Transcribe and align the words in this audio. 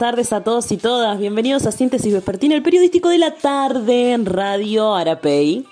tardes 0.00 0.32
a 0.32 0.42
todos 0.42 0.72
y 0.72 0.78
todas. 0.78 1.18
Bienvenidos 1.18 1.66
a 1.66 1.72
Síntesis 1.72 2.14
Vespertina, 2.14 2.54
el 2.54 2.62
periodístico 2.62 3.10
de 3.10 3.18
la 3.18 3.34
tarde 3.34 4.12
en 4.12 4.24
Radio 4.24 4.94
Arapey. 4.94 5.66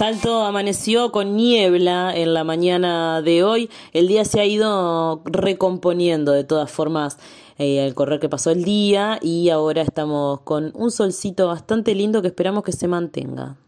Salto 0.00 0.44
amaneció 0.44 1.12
con 1.12 1.36
niebla 1.36 2.16
en 2.16 2.32
la 2.32 2.42
mañana 2.42 3.20
de 3.20 3.44
hoy. 3.44 3.68
El 3.92 4.08
día 4.08 4.24
se 4.24 4.40
ha 4.40 4.46
ido 4.46 5.20
recomponiendo 5.26 6.32
de 6.32 6.42
todas 6.42 6.70
formas 6.70 7.18
eh, 7.58 7.84
al 7.84 7.94
correr 7.94 8.18
que 8.18 8.30
pasó 8.30 8.50
el 8.50 8.64
día 8.64 9.18
y 9.20 9.50
ahora 9.50 9.82
estamos 9.82 10.40
con 10.40 10.72
un 10.74 10.90
solcito 10.90 11.48
bastante 11.48 11.94
lindo 11.94 12.22
que 12.22 12.28
esperamos 12.28 12.64
que 12.64 12.72
se 12.72 12.88
mantenga. 12.88 13.58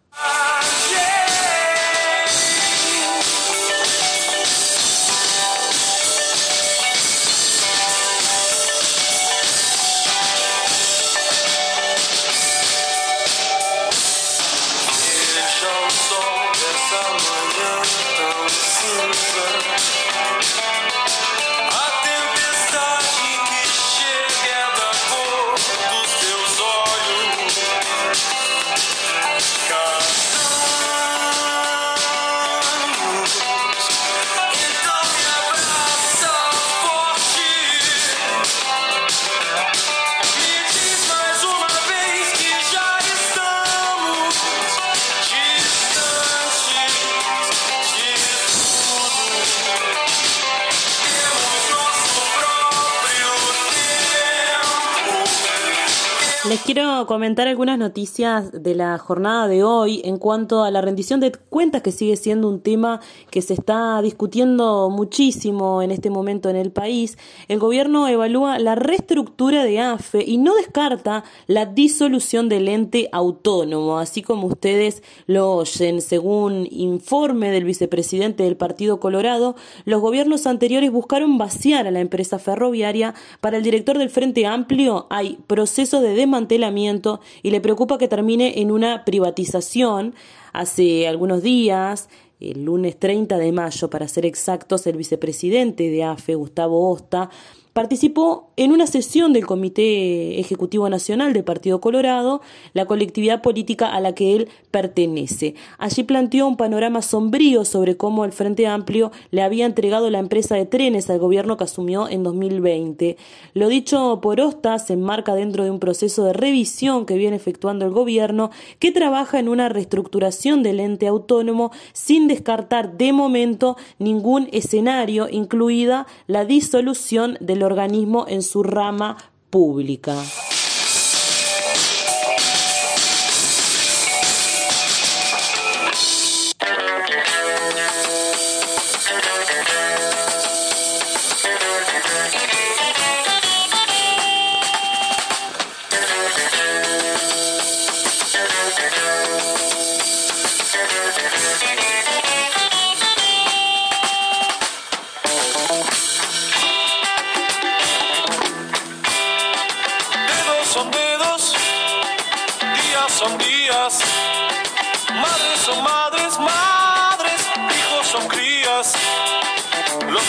Les 56.49 56.61
quiero 56.61 57.07
comentar 57.07 57.47
algunas 57.47 57.79
noticias 57.79 58.51
de 58.51 58.75
la 58.75 58.99
jornada 58.99 59.47
de 59.47 59.63
hoy 59.63 60.03
en 60.05 60.19
cuanto 60.19 60.65
a 60.65 60.73
la 60.73 60.81
rendición 60.81 61.21
de 61.21 61.31
cuentas, 61.31 61.83
que 61.83 61.93
sigue 61.93 62.17
siendo 62.17 62.49
un 62.49 62.61
tema 62.61 63.01
que 63.31 63.43
se 63.43 63.55
está 63.55 64.03
discutiendo 64.03 64.91
muchísimo 64.91 65.83
en 65.83 65.93
este 65.93 66.11
momento 66.11 66.51
en 66.51 66.57
el 66.57 66.73
país. 66.73 67.17
El 67.47 67.61
gobierno 67.61 68.09
evalúa 68.09 68.59
la 68.59 68.75
reestructura 68.75 69.63
de 69.63 69.79
AFE 69.79 70.25
y 70.27 70.39
no 70.39 70.57
descarta 70.57 71.23
la 71.47 71.65
disolución 71.65 72.49
del 72.49 72.67
ente 72.67 73.09
autónomo, 73.13 73.99
así 73.99 74.21
como 74.21 74.49
ustedes 74.49 75.05
lo 75.29 75.53
oyen. 75.53 76.03
Según 76.03 76.67
informe 76.73 77.53
del 77.53 77.63
vicepresidente 77.63 78.43
del 78.43 78.57
Partido 78.57 78.99
Colorado, 78.99 79.55
los 79.85 80.01
gobiernos 80.01 80.49
anteriores 80.49 80.91
buscaron 80.91 81.39
vaciar 81.39 81.87
a 81.87 81.93
la 81.93 82.01
empresa 82.01 82.41
ferroviaria. 82.41 83.15
Para 83.41 83.59
el 83.59 83.63
director 83.63 83.97
del 83.97 84.11
Frente 84.11 84.45
Amplio 84.45 85.07
hay 85.09 85.39
procesos 85.47 86.03
de 86.03 86.15
desmantelamiento 86.33 87.21
y 87.43 87.51
le 87.51 87.61
preocupa 87.61 87.99
que 87.99 88.09
termine 88.09 88.61
en 88.61 88.71
una 88.71 89.05
privatización. 89.05 90.15
Hace 90.53 91.07
algunos 91.07 91.43
días, 91.43 92.09
el 92.41 92.65
lunes 92.65 92.99
30 92.99 93.37
de 93.37 93.53
mayo, 93.53 93.91
para 93.91 94.09
ser 94.09 94.25
exactos, 94.25 94.87
el 94.87 94.97
vicepresidente 94.97 95.91
de 95.91 96.05
AFE, 96.05 96.35
Gustavo 96.35 96.91
Osta, 96.91 97.29
participó 97.73 98.51
en 98.57 98.73
una 98.73 98.87
sesión 98.87 99.33
del 99.33 99.47
Comité 99.47 100.39
Ejecutivo 100.39 100.89
Nacional 100.91 101.33
del 101.33 101.45
Partido 101.45 101.81
Colorado, 101.81 102.43
la 102.75 102.85
colectividad 102.85 103.41
política 103.41 103.93
a 103.93 104.01
la 104.01 104.15
que 104.15 104.37
él 104.37 104.49
pertenece. 104.71 105.55
Allí 105.79 106.03
planteó 106.03 106.47
un 106.47 106.57
panorama 106.57 107.01
sombrío 107.01 107.65
sobre 107.65 107.97
cómo 107.97 108.25
el 108.25 108.33
Frente 108.33 108.67
Amplio 108.67 109.11
le 109.31 109.43
había 109.43 109.65
entregado 109.65 110.11
la 110.11 110.19
empresa 110.19 110.55
de 110.55 110.67
trenes 110.67 111.09
al 111.09 111.19
gobierno 111.19 111.57
que 111.57 111.65
asumió 111.65 112.09
en 112.09 112.23
2020. 112.23 113.17
Lo 113.55 113.69
dicho 113.69 114.21
por 114.21 114.41
Osta 114.41 114.79
se 114.79 114.93
enmarca 114.93 115.35
dentro 115.35 115.65
de 115.65 115.71
un 115.71 115.79
proceso 115.79 116.25
de 116.25 116.35
revisión 116.35 117.07
que 117.07 117.17
viene 117.17 117.37
efectuando 117.37 117.87
el 117.87 117.91
gobierno, 117.91 118.51
que 118.79 118.93
trabaja 118.93 119.39
en 119.39 119.49
una 119.49 119.69
reestructuración 119.71 120.63
del 120.63 120.81
ente 120.81 121.07
autónomo 121.07 121.73
sin 121.95 122.29
descartar 122.29 122.99
de 122.99 123.13
momento 123.13 123.77
ningún 123.99 124.49
escenario, 124.53 125.29
incluida 125.31 126.07
la 126.27 126.45
disolución 126.45 127.39
del 127.41 127.62
organismo 127.63 128.27
en 128.29 128.43
su 128.43 128.63
rama 128.63 129.17
pública. 129.51 130.15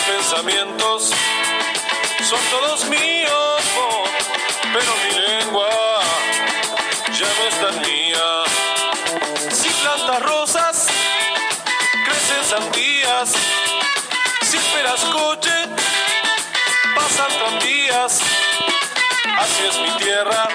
Pensamientos 0.06 1.12
son 2.24 2.40
todos 2.52 2.86
míos, 2.86 3.62
oh, 3.78 4.04
pero 4.74 4.92
mi 5.04 5.20
lengua 5.20 5.70
ya 7.12 7.28
no 7.28 7.44
es 7.48 7.62
tan 7.62 7.82
mía. 7.82 8.44
Si 9.52 9.70
plantas 9.70 10.22
rosas, 10.24 10.88
crecen 12.06 12.44
sandías, 12.50 13.34
si 14.42 14.58
esperas 14.58 15.02
coche, 15.06 15.56
pasan 16.96 17.32
tranvías, 17.40 18.20
así 19.38 19.64
es 19.70 19.80
mi 19.80 19.92
tierra. 20.04 20.50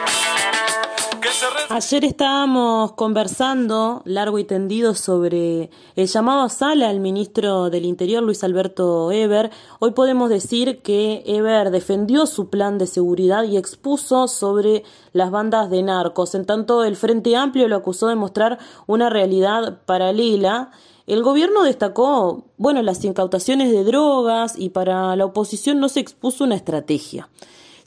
Ayer 1.68 2.04
estábamos 2.04 2.92
conversando 2.92 4.02
largo 4.04 4.38
y 4.38 4.44
tendido 4.44 4.94
sobre 4.94 5.70
el 5.94 6.06
llamado 6.06 6.42
a 6.42 6.48
sala 6.48 6.88
al 6.88 6.98
ministro 6.98 7.70
del 7.70 7.84
Interior, 7.84 8.22
Luis 8.22 8.42
Alberto 8.42 9.12
Eber. 9.12 9.50
Hoy 9.78 9.92
podemos 9.92 10.30
decir 10.30 10.82
que 10.82 11.22
Eber 11.26 11.70
defendió 11.70 12.26
su 12.26 12.48
plan 12.48 12.78
de 12.78 12.86
seguridad 12.86 13.44
y 13.44 13.56
expuso 13.56 14.26
sobre 14.26 14.82
las 15.12 15.30
bandas 15.30 15.70
de 15.70 15.82
narcos. 15.82 16.34
En 16.34 16.44
tanto, 16.44 16.82
el 16.82 16.96
Frente 16.96 17.36
Amplio 17.36 17.68
lo 17.68 17.76
acusó 17.76 18.08
de 18.08 18.16
mostrar 18.16 18.58
una 18.86 19.08
realidad 19.08 19.82
paralela. 19.86 20.72
El 21.06 21.22
gobierno 21.22 21.62
destacó, 21.62 22.46
bueno, 22.56 22.82
las 22.82 23.04
incautaciones 23.04 23.70
de 23.70 23.84
drogas 23.84 24.58
y 24.58 24.70
para 24.70 25.14
la 25.14 25.26
oposición 25.26 25.78
no 25.78 25.88
se 25.88 26.00
expuso 26.00 26.44
una 26.44 26.56
estrategia 26.56 27.28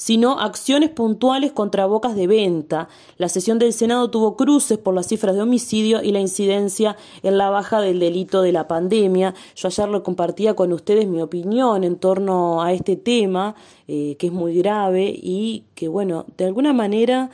sino 0.01 0.39
acciones 0.39 0.89
puntuales 0.89 1.51
contra 1.51 1.85
bocas 1.85 2.15
de 2.15 2.25
venta. 2.25 2.89
La 3.17 3.29
sesión 3.29 3.59
del 3.59 3.71
Senado 3.71 4.09
tuvo 4.09 4.35
cruces 4.35 4.79
por 4.79 4.95
las 4.95 5.05
cifras 5.05 5.35
de 5.35 5.43
homicidio 5.43 6.01
y 6.01 6.11
la 6.11 6.19
incidencia 6.19 6.97
en 7.21 7.37
la 7.37 7.51
baja 7.51 7.81
del 7.81 7.99
delito 7.99 8.41
de 8.41 8.51
la 8.51 8.67
pandemia. 8.67 9.35
Yo 9.55 9.67
ayer 9.67 9.87
lo 9.87 10.01
compartía 10.01 10.55
con 10.55 10.73
ustedes 10.73 11.05
mi 11.05 11.21
opinión 11.21 11.83
en 11.83 11.97
torno 11.97 12.63
a 12.63 12.73
este 12.73 12.95
tema, 12.95 13.53
eh, 13.87 14.15
que 14.17 14.25
es 14.25 14.33
muy 14.33 14.57
grave 14.57 15.13
y 15.15 15.65
que, 15.75 15.87
bueno, 15.87 16.25
de 16.35 16.45
alguna 16.45 16.73
manera... 16.73 17.29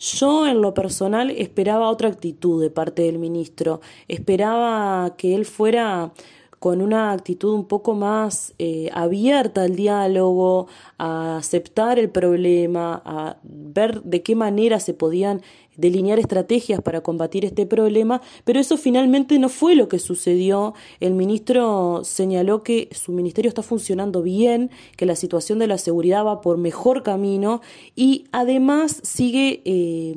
Yo 0.00 0.46
en 0.46 0.60
lo 0.60 0.74
personal 0.74 1.30
esperaba 1.32 1.90
otra 1.90 2.08
actitud 2.08 2.62
de 2.62 2.70
parte 2.70 3.02
del 3.02 3.18
ministro, 3.18 3.80
esperaba 4.06 5.16
que 5.16 5.34
él 5.34 5.44
fuera 5.44 6.12
con 6.58 6.80
una 6.80 7.12
actitud 7.12 7.54
un 7.54 7.66
poco 7.66 7.94
más 7.94 8.54
eh, 8.58 8.90
abierta 8.92 9.62
al 9.62 9.76
diálogo, 9.76 10.66
a 10.98 11.36
aceptar 11.36 11.98
el 11.98 12.10
problema, 12.10 13.00
a 13.04 13.36
ver 13.42 14.02
de 14.02 14.22
qué 14.22 14.34
manera 14.34 14.80
se 14.80 14.94
podían 14.94 15.42
delinear 15.76 16.18
estrategias 16.18 16.82
para 16.82 17.02
combatir 17.02 17.44
este 17.44 17.64
problema, 17.64 18.20
pero 18.44 18.58
eso 18.58 18.76
finalmente 18.76 19.38
no 19.38 19.48
fue 19.48 19.76
lo 19.76 19.88
que 19.88 20.00
sucedió. 20.00 20.74
El 20.98 21.14
ministro 21.14 22.00
señaló 22.02 22.64
que 22.64 22.88
su 22.92 23.12
ministerio 23.12 23.48
está 23.48 23.62
funcionando 23.62 24.22
bien, 24.22 24.70
que 24.96 25.06
la 25.06 25.14
situación 25.14 25.60
de 25.60 25.68
la 25.68 25.78
seguridad 25.78 26.24
va 26.24 26.40
por 26.40 26.58
mejor 26.58 27.04
camino 27.04 27.62
y 27.94 28.24
además 28.32 29.00
sigue 29.04 29.62
eh, 29.64 30.16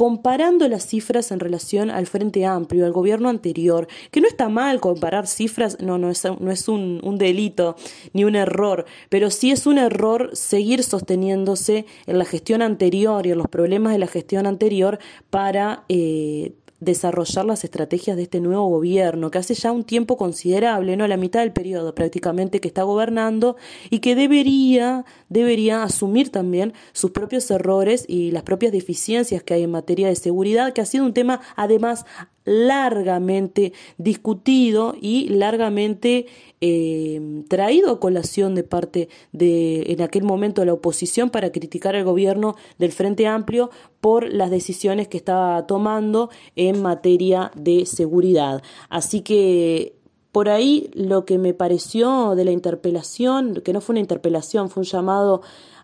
comparando 0.00 0.66
las 0.66 0.86
cifras 0.86 1.30
en 1.30 1.40
relación 1.40 1.90
al 1.90 2.06
Frente 2.06 2.46
Amplio, 2.46 2.86
al 2.86 2.92
gobierno 2.92 3.28
anterior, 3.28 3.86
que 4.10 4.22
no 4.22 4.28
está 4.28 4.48
mal 4.48 4.80
comparar 4.80 5.26
cifras, 5.26 5.76
no, 5.78 5.98
no 5.98 6.08
es, 6.08 6.24
no 6.24 6.50
es 6.50 6.68
un, 6.68 7.02
un 7.02 7.18
delito 7.18 7.76
ni 8.14 8.24
un 8.24 8.34
error, 8.34 8.86
pero 9.10 9.28
sí 9.28 9.50
es 9.50 9.66
un 9.66 9.76
error 9.76 10.30
seguir 10.32 10.84
sosteniéndose 10.84 11.84
en 12.06 12.18
la 12.18 12.24
gestión 12.24 12.62
anterior 12.62 13.26
y 13.26 13.32
en 13.32 13.36
los 13.36 13.48
problemas 13.48 13.92
de 13.92 13.98
la 13.98 14.06
gestión 14.06 14.46
anterior 14.46 14.98
para 15.28 15.84
eh, 15.90 16.54
desarrollar 16.80 17.44
las 17.44 17.64
estrategias 17.64 18.16
de 18.16 18.24
este 18.24 18.40
nuevo 18.40 18.66
gobierno, 18.66 19.30
que 19.30 19.38
hace 19.38 19.54
ya 19.54 19.70
un 19.70 19.84
tiempo 19.84 20.16
considerable, 20.16 20.96
no 20.96 21.06
la 21.06 21.16
mitad 21.16 21.40
del 21.40 21.52
periodo 21.52 21.94
prácticamente 21.94 22.60
que 22.60 22.68
está 22.68 22.82
gobernando 22.82 23.56
y 23.90 24.00
que 24.00 24.14
debería, 24.14 25.04
debería 25.28 25.82
asumir 25.82 26.30
también 26.30 26.72
sus 26.92 27.10
propios 27.10 27.50
errores 27.50 28.04
y 28.08 28.30
las 28.30 28.42
propias 28.42 28.72
deficiencias 28.72 29.42
que 29.42 29.54
hay 29.54 29.62
en 29.62 29.70
materia 29.70 30.08
de 30.08 30.16
seguridad, 30.16 30.72
que 30.72 30.80
ha 30.80 30.86
sido 30.86 31.04
un 31.04 31.12
tema 31.12 31.40
además 31.56 32.06
largamente 32.44 33.72
discutido 33.98 34.94
y 35.00 35.28
largamente 35.28 36.26
eh, 36.60 37.42
traído 37.48 37.90
a 37.90 38.00
colación 38.00 38.54
de 38.54 38.64
parte 38.64 39.08
de 39.32 39.92
en 39.92 40.02
aquel 40.02 40.24
momento 40.24 40.64
la 40.64 40.72
oposición 40.72 41.30
para 41.30 41.52
criticar 41.52 41.96
al 41.96 42.04
gobierno 42.04 42.56
del 42.78 42.92
Frente 42.92 43.26
Amplio 43.26 43.70
por 44.00 44.32
las 44.32 44.50
decisiones 44.50 45.08
que 45.08 45.16
estaba 45.16 45.66
tomando 45.66 46.30
en 46.56 46.82
materia 46.82 47.50
de 47.54 47.86
seguridad. 47.86 48.62
Así 48.88 49.20
que 49.20 49.94
por 50.32 50.48
ahí 50.48 50.90
lo 50.94 51.24
que 51.24 51.38
me 51.38 51.54
pareció 51.54 52.34
de 52.36 52.44
la 52.44 52.52
interpelación, 52.52 53.62
que 53.64 53.72
no 53.72 53.80
fue 53.80 53.94
una 53.94 54.00
interpelación, 54.00 54.70
fue 54.70 54.82
un 54.82 54.86
llamado 54.86 55.42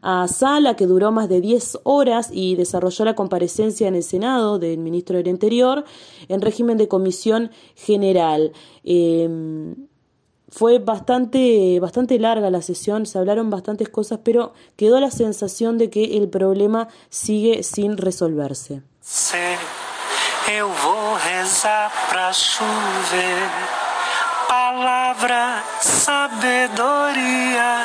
a 0.08 0.28
sala 0.28 0.76
que 0.76 0.86
duró 0.86 1.10
más 1.10 1.28
de 1.28 1.40
10 1.40 1.80
horas 1.82 2.28
y 2.30 2.54
desarrolló 2.54 3.04
la 3.04 3.16
comparecencia 3.16 3.88
en 3.88 3.96
el 3.96 4.04
Senado 4.04 4.60
del 4.60 4.78
ministro 4.78 5.16
del 5.16 5.26
Interior 5.26 5.84
en 6.28 6.40
régimen 6.40 6.78
de 6.78 6.86
comisión 6.86 7.50
general. 7.74 8.52
Em, 8.84 9.74
fue 10.48 10.78
bastante, 10.78 11.80
bastante 11.80 12.20
larga 12.20 12.50
la 12.50 12.62
sesión, 12.62 13.04
se 13.04 13.18
hablaron 13.18 13.50
bastantes 13.50 13.88
cosas, 13.88 14.20
pero 14.22 14.52
quedó 14.76 15.00
la 15.00 15.10
sensación 15.10 15.76
de 15.76 15.90
que 15.90 16.16
el 16.18 16.28
problema 16.28 16.86
sigue 17.08 17.64
sin 17.64 17.96
resolverse. 17.96 18.82
Palabra, 24.48 25.64
sabedoria. 25.80 27.84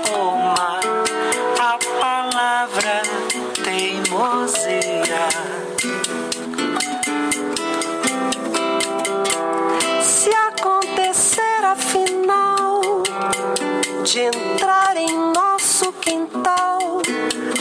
de 14.03 14.19
entrar 14.19 14.97
em 14.97 15.31
nosso 15.31 15.93
quintal 15.93 17.01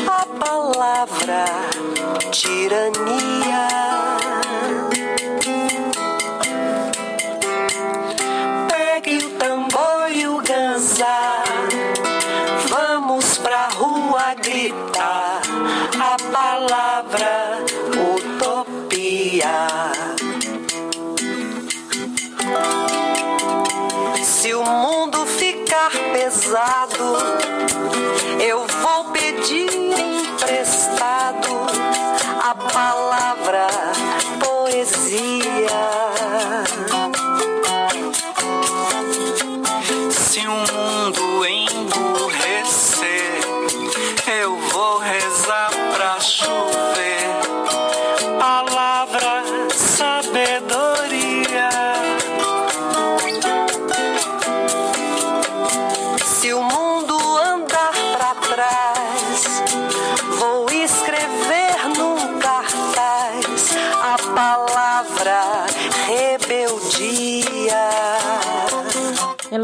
a 0.08 0.26
palavra 0.42 1.44
tirania. 2.31 3.69
Pegue 8.69 9.19
o 9.19 9.31
tambor 9.38 10.10
e 10.10 10.26
o 10.26 10.40
ganzá, 10.40 11.44
vamos 12.69 13.37
pra 13.38 13.69
rua 13.75 14.34
gritar 14.34 15.42
a 16.00 16.16
palavra 16.32 17.58
utopia. 18.16 19.69
Palavra 32.80 33.68
poesia. 34.40 36.20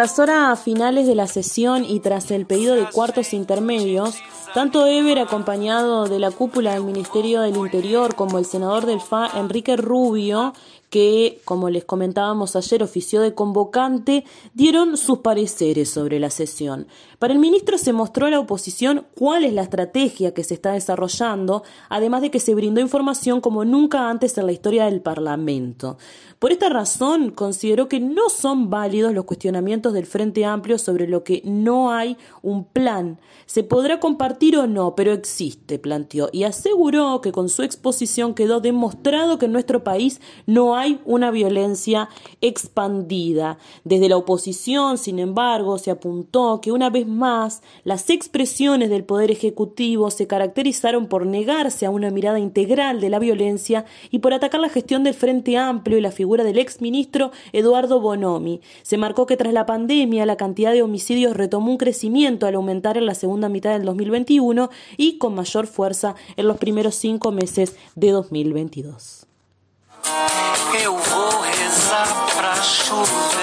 En 0.06 0.10
las 0.10 0.20
horas 0.20 0.60
finales 0.60 1.08
de 1.08 1.16
la 1.16 1.26
sesión 1.26 1.84
y 1.84 1.98
tras 1.98 2.30
el 2.30 2.46
pedido 2.46 2.76
de 2.76 2.88
cuartos 2.88 3.32
intermedios, 3.32 4.14
tanto 4.54 4.86
Eber, 4.86 5.18
acompañado 5.18 6.06
de 6.06 6.20
la 6.20 6.30
cúpula 6.30 6.74
del 6.74 6.84
Ministerio 6.84 7.40
del 7.40 7.56
Interior, 7.56 8.14
como 8.14 8.38
el 8.38 8.44
senador 8.44 8.86
del 8.86 9.00
FA, 9.00 9.28
Enrique 9.34 9.76
Rubio, 9.76 10.52
que, 10.90 11.40
como 11.44 11.70
les 11.70 11.84
comentábamos 11.84 12.56
ayer, 12.56 12.82
ofició 12.82 13.20
de 13.20 13.34
convocante, 13.34 14.24
dieron 14.54 14.96
sus 14.96 15.18
pareceres 15.18 15.90
sobre 15.90 16.20
la 16.20 16.30
sesión. 16.30 16.86
Para 17.18 17.32
el 17.32 17.38
ministro 17.38 17.78
se 17.78 17.92
mostró 17.92 18.26
a 18.26 18.30
la 18.30 18.40
oposición 18.40 19.06
cuál 19.14 19.44
es 19.44 19.52
la 19.52 19.62
estrategia 19.62 20.34
que 20.34 20.44
se 20.44 20.54
está 20.54 20.72
desarrollando, 20.72 21.62
además 21.88 22.22
de 22.22 22.30
que 22.30 22.40
se 22.40 22.54
brindó 22.54 22.80
información 22.80 23.40
como 23.40 23.64
nunca 23.64 24.08
antes 24.10 24.36
en 24.38 24.46
la 24.46 24.52
historia 24.52 24.84
del 24.84 25.00
Parlamento. 25.00 25.96
Por 26.38 26.52
esta 26.52 26.68
razón, 26.68 27.30
consideró 27.30 27.88
que 27.88 27.98
no 27.98 28.28
son 28.28 28.68
válidos 28.68 29.14
los 29.14 29.24
cuestionamientos 29.24 29.94
del 29.94 30.04
Frente 30.04 30.44
Amplio 30.44 30.78
sobre 30.78 31.08
lo 31.08 31.24
que 31.24 31.40
no 31.44 31.90
hay 31.90 32.18
un 32.42 32.64
plan. 32.64 33.18
Se 33.46 33.62
podrá 33.62 34.00
compartir 34.00 34.58
o 34.58 34.66
no, 34.66 34.94
pero 34.94 35.12
existe, 35.12 35.78
planteó, 35.78 36.28
y 36.32 36.44
aseguró 36.44 37.22
que 37.22 37.32
con 37.32 37.48
su 37.48 37.62
exposición 37.62 38.34
quedó 38.34 38.60
demostrado 38.60 39.38
que 39.38 39.46
en 39.46 39.52
nuestro 39.52 39.82
país 39.82 40.20
no 40.46 40.75
hay 40.78 41.00
una 41.04 41.30
violencia 41.30 42.08
expandida. 42.40 43.58
Desde 43.84 44.08
la 44.08 44.16
oposición, 44.16 44.98
sin 44.98 45.18
embargo, 45.18 45.78
se 45.78 45.90
apuntó 45.90 46.60
que 46.60 46.72
una 46.72 46.90
vez 46.90 47.06
más 47.06 47.62
las 47.84 48.10
expresiones 48.10 48.90
del 48.90 49.04
Poder 49.04 49.30
Ejecutivo 49.30 50.10
se 50.10 50.26
caracterizaron 50.26 51.06
por 51.06 51.26
negarse 51.26 51.86
a 51.86 51.90
una 51.90 52.10
mirada 52.10 52.38
integral 52.38 53.00
de 53.00 53.10
la 53.10 53.18
violencia 53.18 53.84
y 54.10 54.18
por 54.20 54.34
atacar 54.34 54.60
la 54.60 54.68
gestión 54.68 55.04
del 55.04 55.14
Frente 55.14 55.56
Amplio 55.56 55.98
y 55.98 56.00
la 56.00 56.12
figura 56.12 56.44
del 56.44 56.58
exministro 56.58 57.30
Eduardo 57.52 58.00
Bonomi. 58.00 58.60
Se 58.82 58.98
marcó 58.98 59.26
que 59.26 59.36
tras 59.36 59.52
la 59.52 59.66
pandemia 59.66 60.26
la 60.26 60.36
cantidad 60.36 60.72
de 60.72 60.82
homicidios 60.82 61.36
retomó 61.36 61.70
un 61.70 61.78
crecimiento 61.78 62.46
al 62.46 62.54
aumentar 62.54 62.96
en 62.96 63.06
la 63.06 63.14
segunda 63.14 63.48
mitad 63.48 63.72
del 63.72 63.84
2021 63.84 64.70
y 64.96 65.18
con 65.18 65.34
mayor 65.34 65.66
fuerza 65.66 66.14
en 66.36 66.48
los 66.48 66.58
primeros 66.58 66.94
cinco 66.94 67.32
meses 67.32 67.76
de 67.94 68.10
2022. 68.10 69.25
Eu 70.82 70.96
vou 70.96 71.40
rezar 71.40 72.26
pra 72.34 72.54
chover. 72.62 73.35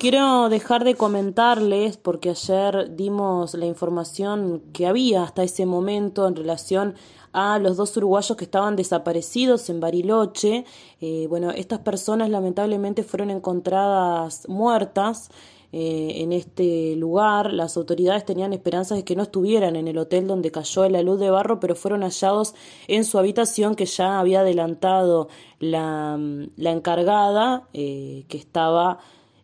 Quiero 0.00 0.48
dejar 0.48 0.84
de 0.84 0.94
comentarles, 0.94 1.98
porque 1.98 2.30
ayer 2.30 2.96
dimos 2.96 3.52
la 3.52 3.66
información 3.66 4.62
que 4.72 4.86
había 4.86 5.22
hasta 5.22 5.42
ese 5.42 5.66
momento 5.66 6.26
en 6.26 6.36
relación 6.36 6.94
a 7.32 7.58
los 7.58 7.76
dos 7.76 7.94
uruguayos 7.98 8.34
que 8.36 8.44
estaban 8.44 8.76
desaparecidos 8.76 9.68
en 9.68 9.78
Bariloche. 9.78 10.64
Eh, 11.02 11.26
bueno, 11.28 11.50
estas 11.50 11.80
personas 11.80 12.30
lamentablemente 12.30 13.02
fueron 13.04 13.30
encontradas 13.30 14.48
muertas. 14.48 15.28
eh, 15.72 16.22
en 16.22 16.32
este 16.32 16.96
lugar, 16.96 17.52
las 17.52 17.76
autoridades 17.76 18.24
tenían 18.24 18.52
esperanzas 18.52 18.98
de 18.98 19.04
que 19.04 19.14
no 19.14 19.22
estuvieran 19.22 19.76
en 19.76 19.86
el 19.86 19.98
hotel 19.98 20.26
donde 20.26 20.50
cayó 20.50 20.88
la 20.88 21.02
luz 21.02 21.20
de 21.20 21.30
barro, 21.30 21.60
pero 21.60 21.76
fueron 21.76 22.02
hallados 22.02 22.54
en 22.88 23.04
su 23.04 23.18
habitación 23.18 23.76
que 23.76 23.86
ya 23.86 24.18
había 24.18 24.40
adelantado 24.40 25.28
la, 25.60 26.18
la 26.56 26.70
encargada, 26.72 27.68
eh, 27.72 28.24
que 28.28 28.38
estaba 28.38 28.98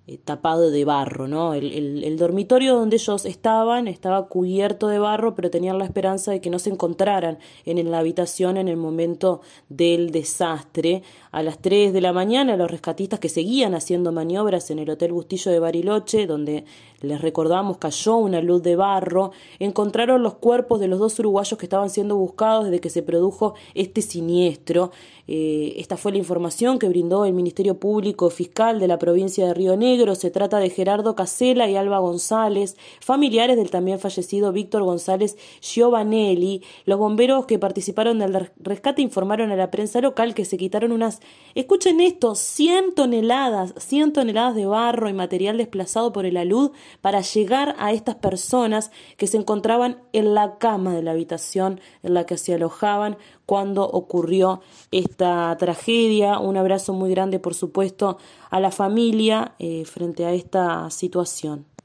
eh, 0.09 0.19
tapado 0.25 0.71
de 0.71 0.85
barro, 0.85 1.27
¿no? 1.27 1.53
El, 1.53 2.17
dormitorio 2.17 2.77
donde 2.77 2.95
ellos 2.95 3.25
estaban 3.25 3.89
estaba 3.89 4.29
cubierto 4.29 4.87
de 4.87 5.01
barro, 5.01 5.35
pero 5.35 5.51
tenían 5.51 5.79
la 5.79 5.85
esperanza 5.85 6.31
de 6.31 6.41
que 6.41 6.49
no 6.49 6.61
se 6.61 6.71
encontraran 6.71 7.39
en 7.65 7.91
la 7.91 7.99
habitación 7.99 8.57
en 8.57 8.69
el 8.69 8.77
momento 8.77 9.41
del 9.69 10.13
desastre. 10.13 11.03
A 11.33 11.43
las 11.43 11.59
3 11.59 11.93
de 11.93 12.01
la 12.01 12.13
mañana, 12.13 12.57
los 12.57 12.71
rescatistas 12.71 13.19
que 13.19 13.29
seguían 13.29 13.75
haciendo 13.75 14.13
maniobras 14.13 14.71
en 14.71 14.79
el 14.79 14.89
Hotel 14.89 15.13
Bustillo 15.13 15.51
de 15.51 15.59
Bariloche, 15.59 16.27
donde 16.27 16.65
les 17.07 17.21
recordamos 17.23 17.79
cayó 17.79 18.17
una 18.17 18.41
luz 18.41 18.63
de 18.63 18.77
barro, 18.77 19.31
encontraron 19.59 20.23
los 20.23 20.35
cuerpos 20.35 20.81
de 20.81 20.89
los 20.89 20.99
dos 20.99 21.19
uruguayos 21.19 21.59
que 21.59 21.67
estaban 21.67 21.91
siendo 21.91 22.17
buscados 22.17 22.65
desde 22.67 22.81
que 22.81 22.91
se 22.91 23.03
produjo 23.03 23.55
este 23.75 24.03
siniestro. 24.03 24.91
Eh, 25.29 25.75
esta 25.79 25.97
fue 25.97 26.13
la 26.13 26.19
información 26.19 26.79
que 26.79 26.89
brindó 26.89 27.25
el 27.25 27.33
Ministerio 27.33 27.81
Público 27.81 28.31
Fiscal 28.31 28.79
de 28.79 28.87
la 28.87 28.99
provincia 28.99 29.45
de 29.47 29.55
Río 29.55 29.77
Negro. 29.77 30.15
Se 30.15 30.31
trata 30.31 30.59
de 30.59 30.71
Gerardo 30.71 31.17
Casela 31.17 31.69
y 31.69 31.75
Alba 31.75 31.99
González, 31.99 32.77
familiares 33.01 33.57
del 33.57 33.71
también 33.71 33.99
fallecido 33.99 34.53
Víctor 34.53 34.85
González 34.85 35.37
Giovanelli. 35.61 36.63
Los 36.85 36.99
bomberos 36.99 37.47
que 37.47 37.59
participaron 37.59 38.19
del 38.21 38.35
res- 38.35 38.53
rescate 38.59 39.03
informaron 39.03 39.51
a 39.51 39.57
la 39.57 39.71
prensa 39.71 40.01
local 40.01 40.35
que 40.35 40.45
se 40.45 40.57
quitaron 40.57 40.93
unas, 40.93 41.21
escuchen 41.55 42.01
esto, 42.01 42.35
100 42.35 42.95
toneladas, 42.95 43.75
100 43.79 44.13
toneladas 44.13 44.55
de 44.55 44.67
barro 44.67 45.09
y 45.09 45.13
material 45.13 45.59
desplazado 45.59 46.13
por 46.13 46.25
el 46.25 46.37
alud 46.37 46.71
para 47.01 47.21
llegar 47.21 47.77
a 47.79 47.93
estas 47.93 48.17
personas 48.17 48.91
que 49.17 49.27
se 49.27 49.37
encontraban 49.37 50.03
en 50.13 50.35
la 50.35 50.59
cama 50.59 50.95
de 50.95 51.03
la 51.03 51.13
habitación 51.13 51.81
en 52.03 52.15
la 52.15 52.25
que 52.25 52.39
se 52.39 52.55
alojaban 52.55 53.17
cuando 53.47 53.85
ocurrió 53.85 54.61
esta 54.91 55.57
tragedia. 55.59 56.39
Un 56.39 56.57
abrazo 56.57 56.93
muy 56.93 57.11
grande, 57.11 57.39
por 57.39 57.55
supuesto, 57.55 58.19
a 58.51 58.61
la 58.61 58.71
familia 58.71 59.55
eh, 59.59 59.85
frente 59.85 60.25
a 60.25 60.33
esta 60.33 60.91
situación. 60.91 61.76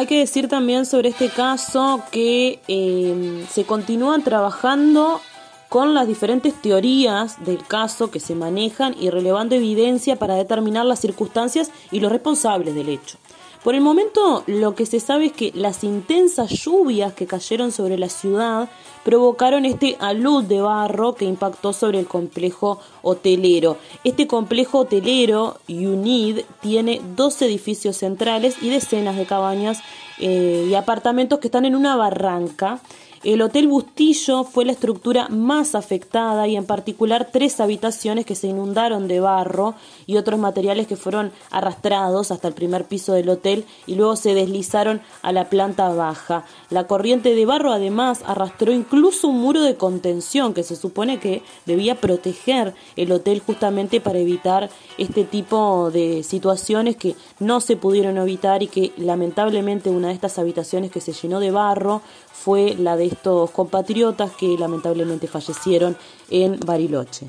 Hay 0.00 0.06
que 0.06 0.18
decir 0.20 0.48
también 0.48 0.86
sobre 0.86 1.10
este 1.10 1.28
caso 1.28 2.02
que 2.10 2.58
eh, 2.68 3.44
se 3.50 3.64
continúa 3.64 4.18
trabajando 4.20 5.20
con 5.68 5.92
las 5.92 6.08
diferentes 6.08 6.54
teorías 6.54 7.44
del 7.44 7.62
caso 7.66 8.10
que 8.10 8.18
se 8.18 8.34
manejan 8.34 8.96
y 8.98 9.10
relevando 9.10 9.56
evidencia 9.56 10.16
para 10.16 10.36
determinar 10.36 10.86
las 10.86 11.00
circunstancias 11.00 11.70
y 11.90 12.00
los 12.00 12.10
responsables 12.10 12.74
del 12.74 12.88
hecho. 12.88 13.18
Por 13.62 13.74
el 13.74 13.82
momento, 13.82 14.42
lo 14.46 14.74
que 14.74 14.86
se 14.86 15.00
sabe 15.00 15.26
es 15.26 15.32
que 15.32 15.52
las 15.54 15.84
intensas 15.84 16.48
lluvias 16.48 17.12
que 17.12 17.26
cayeron 17.26 17.72
sobre 17.72 17.98
la 17.98 18.08
ciudad 18.08 18.70
provocaron 19.04 19.66
este 19.66 19.96
alud 20.00 20.44
de 20.44 20.62
barro 20.62 21.14
que 21.14 21.26
impactó 21.26 21.74
sobre 21.74 21.98
el 21.98 22.06
complejo 22.06 22.80
hotelero. 23.02 23.76
Este 24.02 24.26
complejo 24.26 24.78
hotelero, 24.78 25.58
UNID, 25.68 26.40
tiene 26.62 27.02
dos 27.16 27.42
edificios 27.42 27.98
centrales 27.98 28.56
y 28.62 28.70
decenas 28.70 29.16
de 29.16 29.26
cabañas 29.26 29.80
eh, 30.18 30.66
y 30.70 30.74
apartamentos 30.74 31.38
que 31.38 31.48
están 31.48 31.66
en 31.66 31.76
una 31.76 31.96
barranca. 31.96 32.80
El 33.22 33.42
Hotel 33.42 33.68
Bustillo 33.68 34.44
fue 34.44 34.64
la 34.64 34.72
estructura 34.72 35.28
más 35.28 35.74
afectada 35.74 36.48
y 36.48 36.56
en 36.56 36.64
particular 36.64 37.28
tres 37.30 37.60
habitaciones 37.60 38.24
que 38.24 38.34
se 38.34 38.46
inundaron 38.46 39.08
de 39.08 39.20
barro 39.20 39.74
y 40.06 40.16
otros 40.16 40.40
materiales 40.40 40.86
que 40.86 40.96
fueron 40.96 41.30
arrastrados 41.50 42.30
hasta 42.30 42.48
el 42.48 42.54
primer 42.54 42.86
piso 42.86 43.12
del 43.12 43.28
hotel 43.28 43.66
y 43.86 43.96
luego 43.96 44.16
se 44.16 44.32
deslizaron 44.32 45.02
a 45.20 45.32
la 45.32 45.50
planta 45.50 45.90
baja. 45.90 46.46
La 46.70 46.86
corriente 46.86 47.34
de 47.34 47.44
barro 47.44 47.72
además 47.72 48.22
arrastró 48.24 48.72
incluso 48.72 49.28
un 49.28 49.42
muro 49.42 49.60
de 49.60 49.76
contención 49.76 50.54
que 50.54 50.62
se 50.62 50.74
supone 50.74 51.20
que 51.20 51.42
debía 51.66 52.00
proteger 52.00 52.74
el 52.96 53.12
hotel 53.12 53.42
justamente 53.44 54.00
para 54.00 54.18
evitar 54.18 54.70
este 54.96 55.24
tipo 55.24 55.90
de 55.90 56.22
situaciones 56.22 56.96
que 56.96 57.16
no 57.38 57.60
se 57.60 57.76
pudieron 57.76 58.16
evitar 58.16 58.62
y 58.62 58.68
que 58.68 58.92
lamentablemente 58.96 59.90
una 59.90 60.08
de 60.08 60.14
estas 60.14 60.38
habitaciones 60.38 60.90
que 60.90 61.02
se 61.02 61.12
llenó 61.12 61.38
de 61.38 61.50
barro 61.50 62.00
fue 62.32 62.74
la 62.78 62.96
de 62.96 63.09
estos 63.10 63.50
compatriotas 63.50 64.30
que 64.32 64.56
lamentablemente 64.58 65.26
fallecieron 65.26 65.96
en 66.30 66.58
Bariloche. 66.60 67.26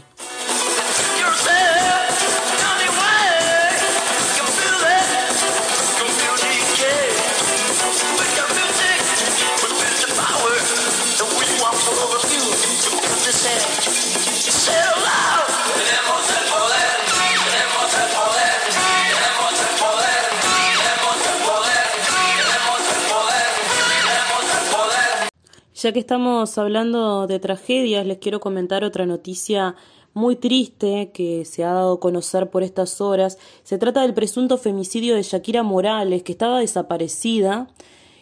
Ya 25.82 25.92
que 25.92 26.00
estamos 26.00 26.60
hablando 26.60 27.26
de 27.26 27.40
tragedias, 27.40 28.06
les 28.06 28.20
quiero 28.20 28.40
comentar 28.40 28.84
otra 28.84 29.08
noticia 29.08 29.76
muy 30.14 30.36
triste 30.36 31.10
que 31.12 31.44
se 31.44 31.64
ha 31.64 31.74
dado 31.74 31.94
a 31.94 32.00
conocer 32.00 32.52
por 32.52 32.62
estas 32.62 33.02
horas. 33.02 33.40
Se 33.64 33.80
trata 33.80 34.04
del 34.04 34.14
presunto 34.14 34.60
femicidio 34.60 35.16
de 35.16 35.24
Shakira 35.24 35.64
Morales, 35.64 36.22
que 36.22 36.34
estaba 36.34 36.60
desaparecida 36.60 37.68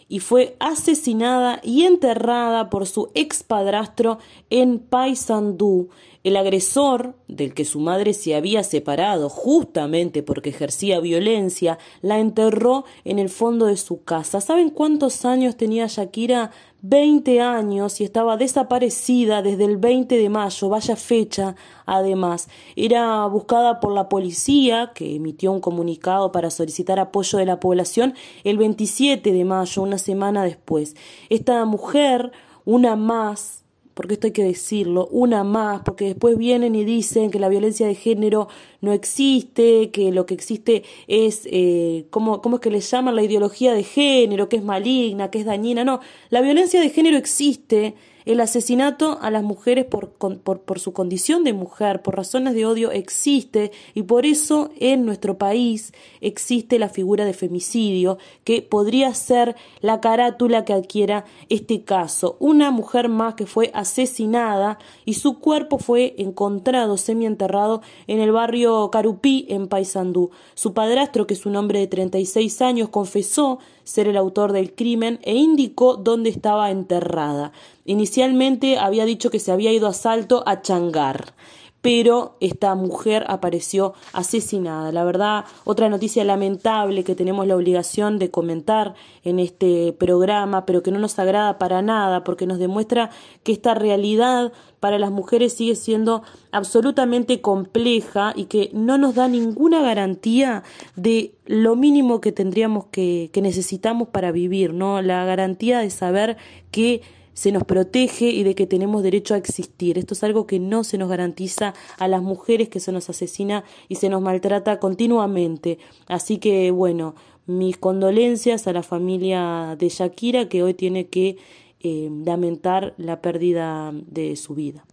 y 0.08 0.20
fue 0.20 0.56
asesinada 0.58 1.60
y 1.62 1.82
enterrada 1.82 2.70
por 2.70 2.86
su 2.86 3.10
expadrastro 3.12 4.18
en 4.48 4.78
Paysandú. 4.78 5.90
El 6.22 6.36
agresor, 6.36 7.14
del 7.28 7.54
que 7.54 7.64
su 7.64 7.80
madre 7.80 8.12
se 8.12 8.34
había 8.34 8.62
separado 8.62 9.30
justamente 9.30 10.22
porque 10.22 10.50
ejercía 10.50 11.00
violencia, 11.00 11.78
la 12.02 12.18
enterró 12.18 12.84
en 13.04 13.18
el 13.18 13.30
fondo 13.30 13.64
de 13.64 13.78
su 13.78 14.04
casa. 14.04 14.42
¿Saben 14.42 14.68
cuántos 14.68 15.24
años 15.24 15.56
tenía 15.56 15.86
Shakira? 15.86 16.50
20 16.82 17.40
años 17.40 18.00
y 18.00 18.04
estaba 18.04 18.36
desaparecida 18.36 19.40
desde 19.40 19.64
el 19.64 19.78
20 19.78 20.16
de 20.16 20.28
mayo, 20.28 20.68
vaya 20.68 20.96
fecha 20.96 21.54
además. 21.86 22.48
Era 22.76 23.26
buscada 23.26 23.80
por 23.80 23.92
la 23.92 24.08
policía, 24.10 24.92
que 24.94 25.16
emitió 25.16 25.52
un 25.52 25.60
comunicado 25.60 26.32
para 26.32 26.50
solicitar 26.50 26.98
apoyo 26.98 27.38
de 27.38 27.46
la 27.46 27.60
población 27.60 28.14
el 28.44 28.58
27 28.58 29.32
de 29.32 29.44
mayo, 29.44 29.82
una 29.82 29.98
semana 29.98 30.44
después. 30.44 30.96
Esta 31.30 31.64
mujer, 31.64 32.32
una 32.64 32.96
más, 32.96 33.59
porque 34.00 34.14
esto 34.14 34.28
hay 34.28 34.32
que 34.32 34.44
decirlo, 34.44 35.08
una 35.10 35.44
más, 35.44 35.82
porque 35.82 36.06
después 36.06 36.38
vienen 36.38 36.74
y 36.74 36.86
dicen 36.86 37.30
que 37.30 37.38
la 37.38 37.50
violencia 37.50 37.86
de 37.86 37.94
género 37.94 38.48
no 38.80 38.94
existe, 38.94 39.90
que 39.90 40.10
lo 40.10 40.24
que 40.24 40.32
existe 40.32 40.84
es, 41.06 41.42
eh, 41.44 42.06
¿cómo, 42.08 42.40
¿cómo 42.40 42.56
es 42.56 42.62
que 42.62 42.70
le 42.70 42.80
llaman? 42.80 43.14
La 43.14 43.22
ideología 43.22 43.74
de 43.74 43.82
género, 43.82 44.48
que 44.48 44.56
es 44.56 44.64
maligna, 44.64 45.30
que 45.30 45.40
es 45.40 45.44
dañina. 45.44 45.84
No, 45.84 46.00
la 46.30 46.40
violencia 46.40 46.80
de 46.80 46.88
género 46.88 47.18
existe 47.18 47.92
el 48.30 48.40
asesinato 48.40 49.18
a 49.20 49.30
las 49.32 49.42
mujeres 49.42 49.86
por, 49.86 50.78
su 50.78 50.92
condición 50.92 51.42
de 51.42 51.52
mujer, 51.52 52.00
por 52.00 52.16
razones 52.16 52.54
de 52.54 52.64
odio, 52.64 52.92
existe 52.92 53.72
y 53.92 54.02
por 54.02 54.24
eso 54.24 54.70
en 54.78 55.04
nuestro 55.04 55.36
país 55.36 55.92
existe 56.20 56.78
la 56.78 56.88
figura 56.88 57.24
de 57.24 57.32
femicidio, 57.32 58.18
que 58.44 58.62
podría 58.62 59.12
ser 59.14 59.56
la 59.80 60.00
carátula 60.00 60.64
que 60.64 60.72
adquiera 60.72 61.24
este 61.48 61.82
caso. 61.82 62.36
Una 62.38 62.70
mujer 62.70 63.08
más 63.08 63.34
que 63.34 63.46
fue 63.46 63.72
asesinada 63.74 64.78
y 65.04 65.14
su 65.14 65.40
cuerpo 65.40 65.78
fue 65.78 66.14
encontrado 66.18 66.98
semienterrado 66.98 67.82
en 68.06 68.20
el 68.20 68.30
barrio 68.30 68.90
Carupí, 68.92 69.46
en 69.48 69.66
Paysandú. 69.66 70.30
Su 70.54 70.72
padrastro, 70.72 71.26
que 71.26 71.34
es 71.34 71.46
un 71.46 71.56
hombre 71.56 71.80
de 71.80 71.88
36 71.88 72.62
años, 72.62 72.90
confesó 72.90 73.58
ser 73.90 74.06
el 74.08 74.16
autor 74.16 74.52
del 74.52 74.74
crimen 74.74 75.18
e 75.22 75.34
indicó 75.34 75.96
dónde 75.96 76.30
estaba 76.30 76.70
enterrada. 76.70 77.52
Inicialmente 77.84 78.78
había 78.78 79.04
dicho 79.04 79.30
que 79.30 79.40
se 79.40 79.52
había 79.52 79.72
ido 79.72 79.88
a 79.88 79.92
Salto 79.92 80.44
a 80.46 80.62
changar 80.62 81.34
pero 81.82 82.36
esta 82.40 82.74
mujer 82.74 83.24
apareció 83.28 83.94
asesinada. 84.12 84.92
La 84.92 85.04
verdad, 85.04 85.44
otra 85.64 85.88
noticia 85.88 86.24
lamentable 86.24 87.04
que 87.04 87.14
tenemos 87.14 87.46
la 87.46 87.56
obligación 87.56 88.18
de 88.18 88.30
comentar 88.30 88.94
en 89.24 89.38
este 89.38 89.94
programa, 89.94 90.66
pero 90.66 90.82
que 90.82 90.90
no 90.90 90.98
nos 90.98 91.18
agrada 91.18 91.58
para 91.58 91.80
nada, 91.80 92.22
porque 92.22 92.46
nos 92.46 92.58
demuestra 92.58 93.10
que 93.42 93.52
esta 93.52 93.74
realidad 93.74 94.52
para 94.80 94.98
las 94.98 95.10
mujeres 95.10 95.52
sigue 95.52 95.76
siendo 95.76 96.22
absolutamente 96.50 97.40
compleja 97.40 98.32
y 98.34 98.46
que 98.46 98.70
no 98.72 98.98
nos 98.98 99.14
da 99.14 99.28
ninguna 99.28 99.82
garantía 99.82 100.64
de 100.96 101.34
lo 101.46 101.76
mínimo 101.76 102.20
que 102.20 102.32
tendríamos 102.32 102.86
que, 102.86 103.30
que 103.32 103.42
necesitamos 103.42 104.08
para 104.08 104.32
vivir, 104.32 104.72
¿no? 104.72 105.02
La 105.02 105.24
garantía 105.24 105.80
de 105.80 105.90
saber 105.90 106.38
que 106.70 107.02
se 107.40 107.52
nos 107.52 107.64
protege 107.64 108.30
y 108.30 108.42
de 108.42 108.54
que 108.54 108.66
tenemos 108.66 109.02
derecho 109.02 109.34
a 109.34 109.38
existir. 109.38 109.96
Esto 109.96 110.14
es 110.14 110.22
algo 110.24 110.46
que 110.46 110.58
no 110.58 110.84
se 110.84 110.98
nos 110.98 111.08
garantiza 111.08 111.74
a 111.98 112.08
las 112.08 112.22
mujeres 112.22 112.68
que 112.68 112.80
se 112.80 112.92
nos 112.92 113.08
asesina 113.08 113.64
y 113.88 113.94
se 113.94 114.08
nos 114.08 114.20
maltrata 114.20 114.78
continuamente. 114.78 115.78
Así 116.06 116.38
que 116.38 116.70
bueno, 116.70 117.14
mis 117.46 117.76
condolencias 117.76 118.66
a 118.66 118.72
la 118.72 118.82
familia 118.82 119.76
de 119.78 119.88
Shakira 119.88 120.48
que 120.48 120.62
hoy 120.62 120.74
tiene 120.74 121.06
que 121.06 121.38
eh, 121.80 122.10
lamentar 122.24 122.94
la 122.96 123.20
pérdida 123.20 123.92
de 123.92 124.36
su 124.36 124.54
vida. 124.54 124.84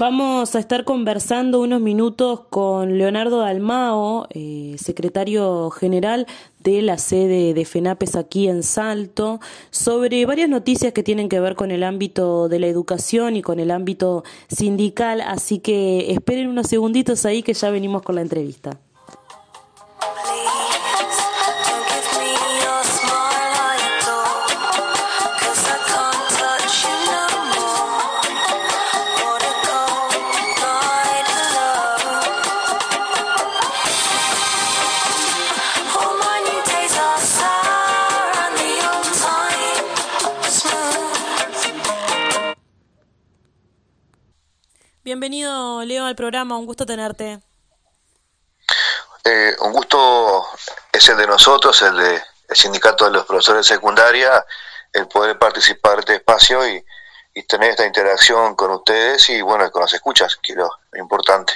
Vamos 0.00 0.54
a 0.54 0.60
estar 0.60 0.84
conversando 0.84 1.60
unos 1.60 1.82
minutos 1.82 2.40
con 2.48 2.96
Leonardo 2.96 3.40
Dalmao, 3.40 4.26
eh, 4.30 4.76
secretario 4.78 5.68
general 5.68 6.26
de 6.60 6.80
la 6.80 6.96
sede 6.96 7.52
de 7.52 7.66
FENAPES 7.66 8.16
aquí 8.16 8.48
en 8.48 8.62
Salto, 8.62 9.40
sobre 9.70 10.24
varias 10.24 10.48
noticias 10.48 10.94
que 10.94 11.02
tienen 11.02 11.28
que 11.28 11.38
ver 11.38 11.54
con 11.54 11.70
el 11.70 11.82
ámbito 11.82 12.48
de 12.48 12.60
la 12.60 12.68
educación 12.68 13.36
y 13.36 13.42
con 13.42 13.60
el 13.60 13.70
ámbito 13.70 14.24
sindical, 14.48 15.20
así 15.20 15.58
que 15.58 16.10
esperen 16.12 16.48
unos 16.48 16.68
segunditos 16.68 17.26
ahí 17.26 17.42
que 17.42 17.52
ya 17.52 17.68
venimos 17.68 18.00
con 18.00 18.14
la 18.14 18.22
entrevista. 18.22 18.78
Al 46.10 46.16
programa. 46.16 46.58
Un 46.58 46.66
gusto 46.66 46.84
tenerte. 46.84 47.40
Eh, 49.24 49.56
un 49.60 49.72
gusto 49.72 50.46
es 50.92 51.08
el 51.08 51.16
de 51.16 51.26
nosotros, 51.26 51.80
el 51.82 51.96
de 51.96 52.22
el 52.50 52.56
sindicato 52.56 53.04
de 53.04 53.12
los 53.12 53.26
profesores 53.26 53.66
de 53.66 53.74
secundaria, 53.74 54.44
el 54.92 55.06
poder 55.06 55.38
participar 55.38 55.96
de 55.96 56.00
este 56.00 56.14
espacio 56.16 56.68
y, 56.68 56.84
y 57.32 57.42
tener 57.44 57.70
esta 57.70 57.86
interacción 57.86 58.56
con 58.56 58.72
ustedes 58.72 59.30
y 59.30 59.40
bueno, 59.40 59.70
con 59.70 59.82
las 59.82 59.94
escuchas, 59.94 60.36
que 60.42 60.52
es 60.52 60.58
lo 60.58 60.68
importante. 60.98 61.52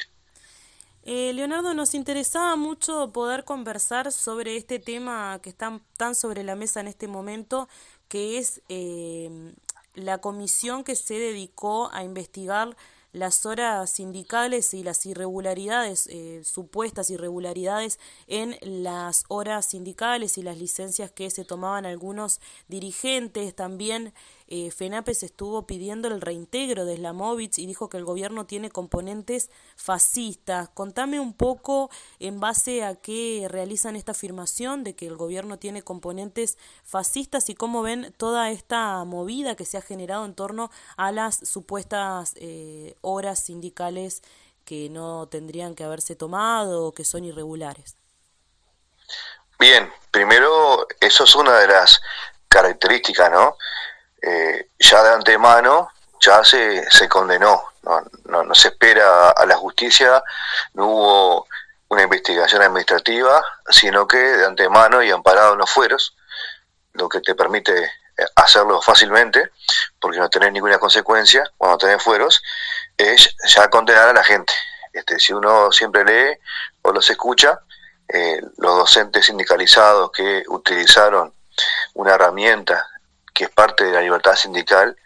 Eh, 1.03 1.33
Leonardo, 1.35 1.75
nos 1.75 1.95
interesaba 1.95 2.57
mucho 2.57 3.13
poder 3.13 3.45
conversar 3.45 4.11
sobre 4.13 4.57
este 4.57 4.79
tema 4.79 5.39
que 5.43 5.51
está 5.51 5.79
tan 5.99 6.15
sobre 6.15 6.45
la 6.45 6.55
mesa 6.55 6.81
en 6.81 6.87
este 6.87 7.09
momento, 7.09 7.69
que 8.09 8.39
es 8.39 8.63
eh, 8.69 9.53
la 9.95 10.19
comisión 10.19 10.85
que 10.85 10.95
se 10.95 11.15
dedicó 11.15 11.91
a 11.93 12.05
investigar 12.05 12.77
las 13.15 13.47
horas 13.47 13.91
sindicales 13.91 14.75
y 14.75 14.83
las 14.83 15.07
irregularidades, 15.07 16.09
eh, 16.09 16.43
supuestas 16.45 17.11
irregularidades 17.11 18.01
en 18.27 18.57
las 18.61 19.25
horas 19.29 19.67
sindicales 19.67 20.37
y 20.37 20.43
las 20.43 20.59
licencias 20.59 21.13
que 21.13 21.31
se 21.31 21.45
tomaban 21.45 21.87
algunos 21.87 22.41
dirigentes. 22.67 23.55
También 23.55 24.13
eh, 24.47 24.71
FENAPES 24.71 25.23
estuvo 25.23 25.67
pidiendo 25.67 26.09
el 26.09 26.21
reintegro 26.21 26.85
de 26.85 26.97
Slamovich 26.97 27.59
y 27.59 27.67
dijo 27.67 27.89
que 27.89 27.97
el 27.97 28.05
gobierno 28.05 28.45
tiene 28.45 28.71
componentes 28.71 29.51
fascistas. 29.77 30.69
Contame 30.69 31.19
un 31.19 31.33
poco 31.33 31.91
en 32.19 32.41
base 32.41 32.85
a 32.85 32.95
qué 32.95 33.47
realizan 33.49 33.97
esta 33.97 34.13
afirmación 34.13 34.85
de 34.85 34.95
que 34.95 35.07
el 35.07 35.17
gobierno 35.17 35.59
tiene 35.59 35.83
componentes 35.83 36.59
fascistas 36.85 37.49
y 37.49 37.55
cómo 37.55 37.83
ven 37.83 38.15
toda 38.19 38.51
esta 38.51 39.03
movida 39.05 39.57
que 39.57 39.65
se 39.65 39.79
ha 39.79 39.83
generado 39.83 40.27
en 40.27 40.35
torno 40.35 40.71
a 40.97 41.11
las 41.11 41.37
supuestas 41.37 42.35
eh, 42.37 42.97
horas 43.01 43.39
sindicales 43.39 44.23
que 44.67 44.89
no 44.91 45.27
tendrían 45.29 45.75
que 45.75 45.85
haberse 45.85 46.17
tomado 46.17 46.87
o 46.87 46.93
que 46.93 47.05
son 47.05 47.25
irregulares. 47.25 47.97
Bien, 49.59 49.91
primero, 50.11 50.87
eso 51.01 51.25
es 51.25 51.35
una 51.35 51.59
de 51.61 51.69
las 51.69 52.01
características, 52.49 53.31
¿no? 53.31 53.57
Eh, 54.27 54.71
ya 54.79 55.03
de 55.03 55.11
antemano 55.11 55.91
ya 56.19 56.43
se, 56.43 56.91
se 56.91 57.07
condenó, 57.11 57.63
no, 57.83 58.43
no, 58.43 58.55
se 58.55 58.69
espera 58.69 59.29
a 59.31 59.45
la 59.45 59.55
justicia, 59.57 60.23
no 60.73 60.87
hubo 60.87 61.47
una 61.89 62.05
investigación 62.05 62.63
administrativa, 62.63 63.45
sino 63.69 64.09
que 64.09 64.17
de 64.17 64.47
antemano 64.47 65.03
y 65.03 65.11
amparado 65.11 65.53
en 65.53 65.59
los 65.59 65.71
fueros, 65.71 66.17
lo 66.95 67.07
que 67.07 67.21
te 67.21 67.35
permite 67.35 67.85
eh, 67.85 68.25
hacerlo 68.37 68.81
fácilmente, 68.81 69.51
porque 70.01 70.19
no 70.19 70.31
tenés 70.31 70.53
ninguna 70.53 70.79
consecuencia 70.79 71.45
cuando 71.59 71.77
tenés 71.77 72.03
fueros, 72.03 72.43
es 72.97 73.29
ya 73.47 73.69
condenar 73.69 74.09
a 74.09 74.15
la 74.15 74.25
gente. 74.25 74.55
Este, 74.91 75.19
si 75.19 75.35
uno 75.35 75.71
siempre 75.71 76.03
lee 76.03 76.39
o 76.81 76.93
los 76.93 77.11
escucha, 77.11 77.61
eh, 78.09 78.41
los 78.57 78.79
docentes 78.79 79.27
sindicalizados 79.27 80.11
que 80.13 80.45
utilizaron 80.49 81.35
una 81.93 82.15
herramienta 82.15 82.89
que 83.35 83.45
es 83.45 83.51
parte 83.51 83.85
de 83.85 83.93
la 83.93 84.01
libertad 84.01 84.35
sindical, 84.35 84.97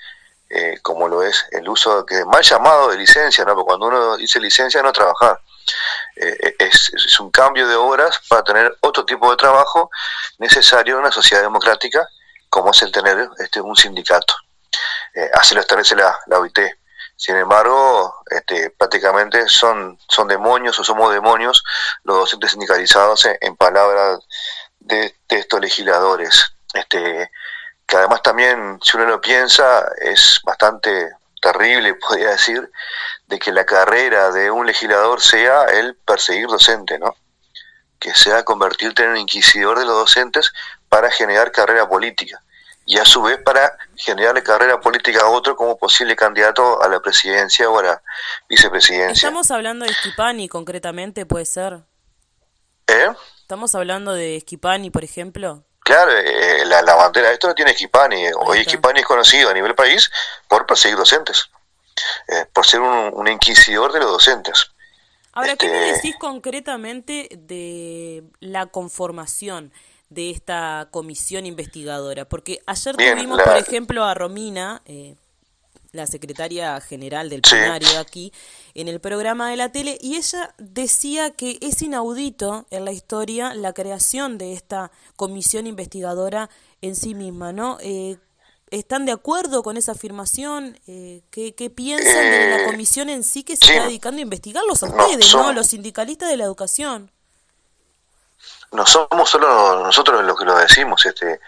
eh, 0.51 0.79
como 0.83 1.09
lo 1.09 1.23
es 1.23 1.47
el 1.51 1.69
uso 1.69 2.07
que 2.07 2.25
mal 2.25 2.43
llamado 2.43 2.91
de 2.91 2.97
licencia, 2.97 3.45
¿no? 3.45 3.55
Porque 3.55 3.67
cuando 3.67 3.87
uno 3.87 4.17
dice 4.17 4.41
licencia 4.41 4.83
no 4.83 4.93
trabajar. 4.93 5.41
Eh, 6.17 6.57
es, 6.59 6.91
es, 6.95 7.21
un 7.21 7.31
cambio 7.31 7.69
de 7.69 7.77
horas 7.77 8.21
para 8.29 8.43
tener 8.43 8.75
otro 8.81 9.05
tipo 9.05 9.31
de 9.31 9.37
trabajo 9.37 9.91
necesario 10.39 10.95
en 10.95 11.01
una 11.01 11.13
sociedad 11.13 11.43
democrática 11.43 12.09
como 12.49 12.71
es 12.71 12.83
el 12.83 12.93
tener 12.93 13.29
este, 13.39 13.61
un 13.61 13.77
sindicato. 13.77 14.35
Eh, 15.15 15.31
así 15.35 15.55
lo 15.55 15.61
establece 15.61 15.95
la, 15.97 16.19
la 16.27 16.39
OIT. 16.39 16.59
Sin 17.17 17.37
embargo, 17.37 18.23
este, 18.31 18.71
prácticamente 18.71 19.49
son, 19.49 19.99
son 20.09 20.29
demonios 20.29 20.79
o 20.79 20.85
somos 20.85 21.13
demonios 21.13 21.65
los 22.05 22.19
docentes 22.19 22.53
sindicalizados 22.53 23.27
en, 23.41 23.57
palabras 23.57 24.21
de, 24.79 25.15
estos 25.29 25.61
legisladores. 25.61 26.53
Este, 26.73 27.31
que 27.89 27.97
además 27.97 28.23
también, 28.23 28.79
si 28.83 28.99
uno 28.99 29.07
lo 29.07 29.21
piensa, 29.21 29.89
es 29.99 30.41
bastante 30.45 31.11
terrible, 31.41 31.95
podría 32.09 32.31
decir, 32.31 32.71
de 33.27 33.39
que 33.39 33.51
la 33.51 33.65
carrera 33.65 34.31
de 34.31 34.51
un 34.51 34.67
legislador 34.67 35.23
sea 35.23 35.65
el 35.65 35.97
perseguir 35.97 36.47
docente, 36.49 36.99
¿no? 36.99 37.17
Que 37.99 38.15
sea 38.15 38.45
convertirte 38.45 39.03
en 39.03 39.11
un 39.11 39.17
inquisidor 39.17 39.79
de 39.79 39.87
los 39.87 39.95
docentes 39.95 40.53
para 40.89 41.11
generar 41.11 41.51
carrera 41.51 41.89
política 41.89 42.43
y 42.85 42.99
a 42.99 43.05
su 43.05 43.23
vez 43.23 43.39
para 43.43 43.77
generarle 43.97 44.43
carrera 44.43 44.81
política 44.81 45.23
a 45.23 45.29
otro 45.29 45.57
como 45.57 45.77
posible 45.77 46.15
candidato 46.15 46.83
a 46.83 46.89
la 46.89 47.01
presidencia 47.01 47.69
o 47.69 47.79
a 47.79 47.83
la 47.83 48.03
vicepresidencia. 48.49 49.29
Estamos 49.29 49.51
hablando 49.51 49.85
de 49.85 49.91
Esquipani 49.91 50.49
concretamente, 50.49 51.27
puede 51.27 51.45
ser. 51.45 51.81
¿Eh? 52.87 53.09
Estamos 53.41 53.75
hablando 53.75 54.13
de 54.13 54.37
Esquipani, 54.37 54.91
por 54.91 55.05
ejemplo. 55.05 55.65
Claro, 55.89 56.13
eh, 56.13 56.67
la, 56.67 56.83
la, 56.83 56.95
bandera 56.97 57.29
de 57.29 57.33
esto 57.33 57.49
no 57.49 57.55
tiene 57.55 57.71
Esquipani. 57.71 58.23
Hoy 58.41 58.59
Esquipani 58.59 59.01
es 59.01 59.07
conocido 59.07 59.49
a 59.49 59.55
nivel 59.55 59.75
país 59.75 60.11
por 60.47 60.67
perseguir 60.67 60.99
docentes, 60.99 61.49
eh, 62.29 62.45
por 62.53 62.67
ser 62.67 62.81
un, 62.81 63.11
un, 63.15 63.27
inquisidor 63.27 63.91
de 63.95 64.01
los 64.01 64.11
docentes. 64.11 64.71
Ahora, 65.33 65.53
este... 65.53 65.67
¿qué 65.67 65.73
me 65.73 65.93
decís 65.93 66.15
concretamente 66.21 67.31
de 67.33 68.23
la 68.41 68.67
conformación? 68.67 69.73
de 70.11 70.31
esta 70.31 70.89
comisión 70.91 71.45
investigadora? 71.45 72.27
Porque 72.27 72.61
ayer 72.67 72.97
Bien, 72.97 73.15
tuvimos, 73.15 73.37
la... 73.37 73.45
por 73.45 73.57
ejemplo, 73.59 74.05
a 74.05 74.15
Romina, 74.15 74.81
eh, 74.87 75.17
la 75.93 76.07
secretaria 76.07 76.81
general 76.81 77.31
del 77.31 77.43
plenario 77.43 77.89
sí. 77.89 77.97
aquí, 77.97 78.33
en 78.75 78.89
el 78.89 79.01
programa 79.01 79.51
de 79.51 79.57
la 79.57 79.71
tele, 79.71 79.99
y 80.01 80.17
ella 80.17 80.55
decía 80.59 81.31
que 81.31 81.59
es 81.61 81.81
inaudito 81.83 82.67
en 82.71 82.85
la 82.85 82.93
historia 82.93 83.55
la 83.55 83.73
creación 83.73 84.39
de 84.39 84.53
esta 84.53 84.91
comisión 85.17 85.67
investigadora 85.67 86.51
en 86.83 86.95
sí 86.95 87.15
misma, 87.15 87.53
¿no? 87.53 87.79
Eh, 87.81 88.19
¿Están 88.71 89.07
de 89.07 89.13
acuerdo 89.13 89.63
con 89.63 89.79
esa 89.79 89.93
afirmación? 89.93 90.79
Eh, 90.87 91.23
¿qué, 91.31 91.55
¿qué, 91.55 91.71
piensan 91.71 92.27
eh, 92.27 92.31
de 92.31 92.59
la 92.59 92.67
comisión 92.67 93.09
en 93.09 93.23
sí 93.23 93.43
que 93.43 93.57
se 93.57 93.65
sí. 93.65 93.73
está 93.73 93.87
dedicando 93.87 94.19
a 94.19 94.23
investigarlos 94.23 94.83
a 94.83 94.87
ustedes, 94.87 95.19
no, 95.19 95.23
son... 95.25 95.43
¿no? 95.43 95.53
Los 95.55 95.69
sindicalistas 95.69 96.29
de 96.29 96.37
la 96.37 96.45
educación 96.45 97.11
no 98.73 98.85
somos 98.85 99.31
solo 99.31 99.83
nosotros 99.83 100.23
los 100.25 100.39
que 100.39 100.45
lo 100.45 100.55
decimos, 100.57 101.05
este, 101.07 101.41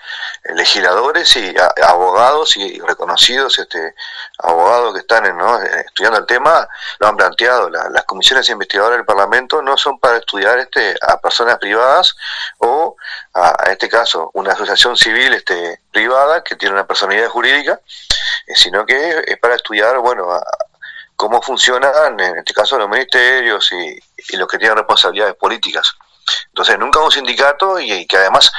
legisladores 0.54 1.36
y 1.36 1.54
abogados 1.86 2.56
y 2.56 2.80
reconocidos 2.80 3.58
este, 3.58 3.94
abogados 4.38 4.94
que 4.94 5.00
están 5.00 5.26
en, 5.26 5.36
¿no? 5.36 5.60
estudiando 5.60 6.18
el 6.18 6.26
tema 6.26 6.66
lo 6.98 7.08
han 7.08 7.16
planteado. 7.16 7.68
La, 7.68 7.90
las 7.90 8.04
comisiones 8.04 8.48
investigadoras 8.48 8.98
del 8.98 9.04
Parlamento 9.04 9.60
no 9.60 9.76
son 9.76 9.98
para 9.98 10.16
estudiar 10.16 10.58
este, 10.58 10.94
a 11.02 11.20
personas 11.20 11.58
privadas 11.58 12.16
o, 12.58 12.96
a, 13.34 13.64
a 13.64 13.72
este 13.72 13.88
caso, 13.88 14.30
una 14.34 14.52
asociación 14.52 14.96
civil 14.96 15.34
este, 15.34 15.80
privada 15.92 16.42
que 16.42 16.56
tiene 16.56 16.74
una 16.74 16.86
personalidad 16.86 17.28
jurídica, 17.28 17.80
eh, 18.46 18.54
sino 18.56 18.86
que 18.86 19.24
es 19.26 19.38
para 19.38 19.56
estudiar, 19.56 19.98
bueno, 19.98 20.32
a, 20.32 20.42
cómo 21.16 21.42
funcionan, 21.42 22.18
en 22.18 22.38
este 22.38 22.54
caso, 22.54 22.78
los 22.78 22.88
ministerios 22.88 23.70
y, 23.72 23.98
y 24.30 24.36
los 24.38 24.48
que 24.48 24.56
tienen 24.56 24.78
responsabilidades 24.78 25.34
políticas. 25.34 25.94
Entonces, 26.48 26.78
nunca 26.78 27.00
un 27.00 27.10
sindicato 27.10 27.78
y, 27.78 28.06
que 28.06 28.16
además 28.16 28.50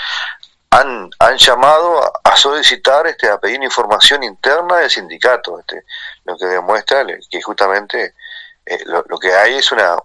han, 0.69 1.09
han 1.19 1.37
llamado 1.37 2.11
a, 2.23 2.35
solicitar, 2.35 3.05
este, 3.07 3.29
a 3.29 3.39
pedir 3.39 3.61
información 3.61 4.23
interna 4.23 4.77
del 4.77 4.89
sindicato, 4.89 5.59
este, 5.59 5.83
lo 6.23 6.37
que 6.37 6.45
demuestra 6.45 7.05
que 7.29 7.41
justamente 7.41 8.15
eh, 8.65 8.79
lo, 8.85 9.03
lo, 9.07 9.19
que 9.19 9.33
hay 9.33 9.55
es 9.55 9.71
una, 9.71 9.97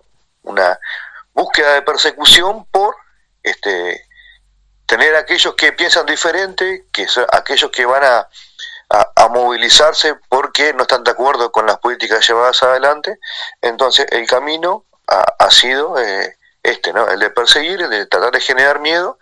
una 0.42 0.78
búsqueda 1.32 1.74
de 1.74 1.82
persecución 1.82 2.64
por 2.66 2.96
este, 3.42 4.06
tener 4.86 5.14
aquellos 5.14 5.54
que 5.54 5.72
piensan 5.72 6.06
diferente, 6.06 6.86
que 6.92 7.06
son 7.06 7.26
aquellos 7.32 7.70
que 7.70 7.84
van 7.84 8.04
a, 8.04 8.28
a, 8.88 9.12
a, 9.16 9.28
movilizarse 9.28 10.14
porque 10.28 10.72
no 10.72 10.82
están 10.82 11.04
de 11.04 11.10
acuerdo 11.10 11.52
con 11.52 11.66
las 11.66 11.78
políticas 11.78 12.26
llevadas 12.26 12.62
adelante. 12.62 13.18
Entonces, 13.60 14.06
el 14.10 14.26
camino 14.26 14.84
ha, 15.08 15.24
ha 15.38 15.50
sido 15.50 15.98
eh, 15.98 16.35
este, 16.66 16.92
¿no? 16.92 17.08
El 17.08 17.20
de 17.20 17.30
perseguir, 17.30 17.80
el 17.80 17.90
de 17.90 18.06
tratar 18.06 18.32
de 18.32 18.40
generar 18.40 18.80
miedo 18.80 19.18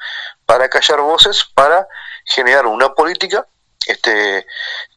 para 0.47 0.69
callar 0.69 1.01
voces, 1.01 1.45
para 1.55 1.87
generar 2.25 2.67
una 2.67 2.95
política 2.95 3.47
este, 3.87 4.47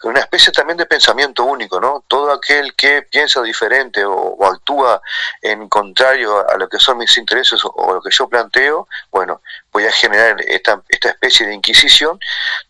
una 0.03 0.21
especie 0.21 0.51
también 0.53 0.77
de 0.77 0.85
pensamiento 0.85 1.43
único, 1.43 1.79
¿no? 1.79 2.03
Todo 2.07 2.31
aquel 2.31 2.73
que 2.75 3.01
piensa 3.03 3.41
diferente 3.41 4.03
o, 4.05 4.45
actúa 4.45 5.01
en 5.41 5.67
contrario 5.67 6.47
a 6.49 6.57
lo 6.57 6.69
que 6.69 6.79
son 6.79 6.97
mis 6.97 7.17
intereses 7.17 7.63
o, 7.65 7.69
o, 7.69 7.93
lo 7.95 8.01
que 8.01 8.11
yo 8.11 8.29
planteo, 8.29 8.87
bueno, 9.11 9.41
voy 9.71 9.85
a 9.85 9.91
generar 9.91 10.39
esta, 10.41 10.81
esta 10.87 11.09
especie 11.09 11.45
de 11.45 11.53
inquisición, 11.53 12.19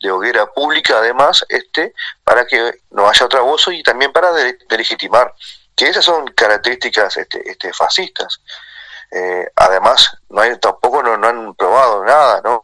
de 0.02 0.12
hoguera 0.12 0.48
pública 0.48 0.98
además, 0.98 1.46
este, 1.50 1.94
para 2.24 2.46
que 2.46 2.82
no 2.92 3.08
haya 3.08 3.26
otra 3.26 3.42
voz 3.42 3.68
y 3.68 3.84
también 3.84 4.12
para 4.12 4.32
de, 4.32 4.58
de 4.68 4.78
legitimar, 4.78 5.34
que 5.76 5.90
esas 5.90 6.06
son 6.06 6.26
características 6.30 7.18
este, 7.18 7.48
este, 7.50 7.72
fascistas. 7.74 8.42
Eh, 9.12 9.48
además, 9.56 10.18
no 10.30 10.42
hay, 10.42 10.58
tampoco 10.60 11.02
no, 11.02 11.18
no, 11.18 11.28
han 11.28 11.56
probado 11.56 12.04
nada, 12.04 12.42
¿no? 12.44 12.62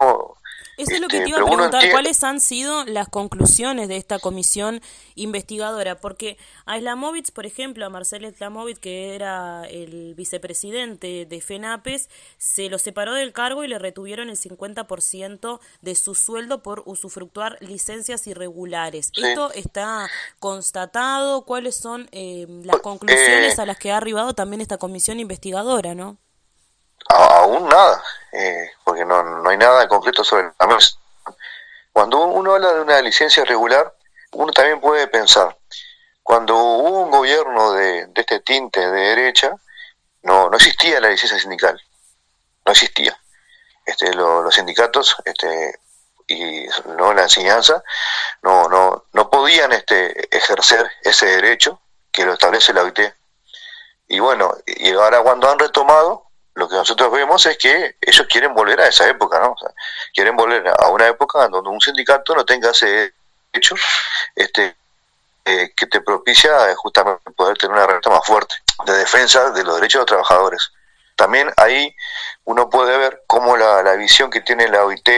Eso 0.77 0.95
es 0.95 1.01
lo 1.01 1.07
que 1.07 1.21
te 1.21 1.29
iba 1.29 1.39
a 1.39 1.45
preguntar, 1.45 1.83
¿cuáles 1.91 2.23
han 2.23 2.39
sido 2.39 2.83
las 2.85 3.07
conclusiones 3.07 3.87
de 3.87 3.97
esta 3.97 4.17
comisión 4.17 4.81
investigadora? 5.13 5.99
Porque 5.99 6.37
a 6.65 6.77
Islamovitz, 6.77 7.29
por 7.29 7.45
ejemplo, 7.45 7.85
a 7.85 7.89
Marcel 7.89 8.25
Islamovitz, 8.25 8.79
que 8.79 9.13
era 9.13 9.65
el 9.65 10.15
vicepresidente 10.15 11.27
de 11.27 11.41
FENAPES, 11.41 12.09
se 12.37 12.69
lo 12.69 12.79
separó 12.79 13.13
del 13.13 13.33
cargo 13.33 13.63
y 13.63 13.67
le 13.67 13.77
retuvieron 13.77 14.29
el 14.29 14.37
50% 14.37 15.59
de 15.81 15.95
su 15.95 16.15
sueldo 16.15 16.63
por 16.63 16.81
usufructuar 16.85 17.57
licencias 17.61 18.25
irregulares. 18.25 19.11
Sí. 19.13 19.21
¿Esto 19.23 19.51
está 19.53 20.09
constatado? 20.39 21.45
¿Cuáles 21.45 21.75
son 21.75 22.09
eh, 22.11 22.47
las 22.63 22.77
conclusiones 22.77 23.59
eh, 23.59 23.61
a 23.61 23.65
las 23.67 23.77
que 23.77 23.91
ha 23.91 23.97
arribado 23.97 24.33
también 24.33 24.59
esta 24.59 24.77
comisión 24.77 25.19
investigadora, 25.19 25.93
no? 25.93 26.17
Aún 27.09 27.67
nada, 27.67 28.03
eh, 28.31 28.71
porque 28.83 29.05
no, 29.05 29.23
no 29.23 29.49
hay 29.49 29.57
nada 29.57 29.87
concreto 29.87 30.23
sobre 30.23 30.51
la 30.59 30.67
mesa. 30.67 30.97
Cuando 31.91 32.19
uno 32.25 32.53
habla 32.53 32.73
de 32.73 32.81
una 32.81 33.01
licencia 33.01 33.45
regular, 33.45 33.93
uno 34.31 34.51
también 34.51 34.81
puede 34.81 35.07
pensar, 35.07 35.55
cuando 36.23 36.55
hubo 36.55 37.01
un 37.03 37.11
gobierno 37.11 37.73
de, 37.73 38.07
de 38.07 38.21
este 38.21 38.39
tinte 38.39 38.79
de 38.79 39.01
derecha, 39.15 39.55
no, 40.23 40.49
no 40.49 40.55
existía 40.55 40.99
la 41.01 41.09
licencia 41.09 41.37
sindical, 41.37 41.79
no 42.65 42.71
existía. 42.71 43.17
Este, 43.85 44.13
lo, 44.13 44.41
los 44.41 44.55
sindicatos 44.55 45.17
este, 45.25 45.79
y 46.27 46.65
no 46.97 47.13
la 47.13 47.23
enseñanza 47.23 47.83
no, 48.41 48.69
no, 48.69 49.03
no 49.11 49.29
podían 49.29 49.73
este, 49.73 50.35
ejercer 50.35 50.89
ese 51.03 51.25
derecho 51.25 51.81
que 52.11 52.25
lo 52.25 52.33
establece 52.33 52.73
la 52.73 52.83
OIT. 52.83 52.99
Y 54.07 54.19
bueno, 54.19 54.55
y 54.65 54.91
ahora 54.91 55.21
cuando 55.21 55.49
han 55.49 55.59
retomado, 55.59 56.29
lo 56.55 56.69
que 56.69 56.75
nosotros 56.75 57.11
vemos 57.11 57.45
es 57.45 57.57
que 57.57 57.95
ellos 57.99 58.27
quieren 58.29 58.53
volver 58.53 58.79
a 58.81 58.87
esa 58.87 59.07
época, 59.07 59.39
¿no? 59.39 59.55
Quieren 60.13 60.35
volver 60.35 60.67
a 60.67 60.87
una 60.89 61.07
época 61.07 61.47
donde 61.47 61.69
un 61.69 61.81
sindicato 61.81 62.35
no 62.35 62.45
tenga 62.45 62.71
ese 62.71 63.13
derecho 63.51 63.75
este, 64.35 64.75
eh, 65.45 65.73
que 65.75 65.87
te 65.87 66.01
propicia 66.01 66.73
justamente 66.75 67.31
poder 67.31 67.57
tener 67.57 67.73
una 67.73 67.83
herramienta 67.83 68.09
más 68.09 68.25
fuerte 68.25 68.55
de 68.85 68.93
defensa 68.93 69.49
de 69.51 69.63
los 69.63 69.75
derechos 69.75 69.93
de 69.93 69.99
los 69.99 70.07
trabajadores. 70.07 70.71
También 71.15 71.51
ahí 71.57 71.95
uno 72.45 72.69
puede 72.69 72.97
ver 72.97 73.23
cómo 73.27 73.57
la, 73.57 73.81
la 73.83 73.93
visión 73.95 74.29
que 74.29 74.41
tiene 74.41 74.67
la 74.67 74.83
OIT 74.85 75.09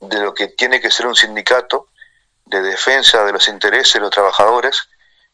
de 0.00 0.18
lo 0.20 0.34
que 0.34 0.48
tiene 0.48 0.80
que 0.80 0.90
ser 0.90 1.06
un 1.06 1.14
sindicato 1.14 1.88
de 2.46 2.60
defensa 2.60 3.24
de 3.24 3.32
los 3.32 3.48
intereses 3.48 3.94
de 3.94 4.00
los 4.00 4.10
trabajadores, 4.10 4.88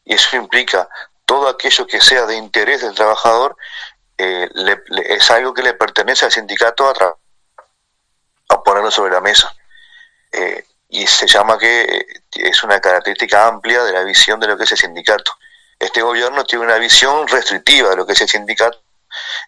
y 0.05 0.13
eso 0.13 0.35
implica 0.37 0.87
todo 1.25 1.47
aquello 1.47 1.85
que 1.87 2.01
sea 2.01 2.25
de 2.25 2.35
interés 2.35 2.81
del 2.81 2.95
trabajador, 2.95 3.55
eh, 4.23 4.49
le, 4.53 4.83
es 5.15 5.31
algo 5.31 5.53
que 5.53 5.63
le 5.63 5.73
pertenece 5.73 6.25
al 6.25 6.31
sindicato 6.31 6.87
a, 6.87 7.17
a 8.49 8.63
ponerlo 8.63 8.91
sobre 8.91 9.13
la 9.13 9.21
mesa. 9.21 9.51
Eh, 10.31 10.63
y 10.89 11.07
se 11.07 11.25
llama 11.25 11.57
que 11.57 11.81
eh, 11.81 12.05
es 12.33 12.63
una 12.63 12.79
característica 12.79 13.47
amplia 13.47 13.83
de 13.83 13.93
la 13.93 14.03
visión 14.03 14.39
de 14.39 14.47
lo 14.47 14.57
que 14.57 14.65
es 14.65 14.71
el 14.71 14.77
sindicato. 14.77 15.31
Este 15.79 16.01
gobierno 16.01 16.43
tiene 16.43 16.65
una 16.65 16.77
visión 16.77 17.27
restrictiva 17.27 17.89
de 17.89 17.95
lo 17.95 18.05
que 18.05 18.13
es 18.13 18.21
el 18.21 18.29
sindicato, 18.29 18.79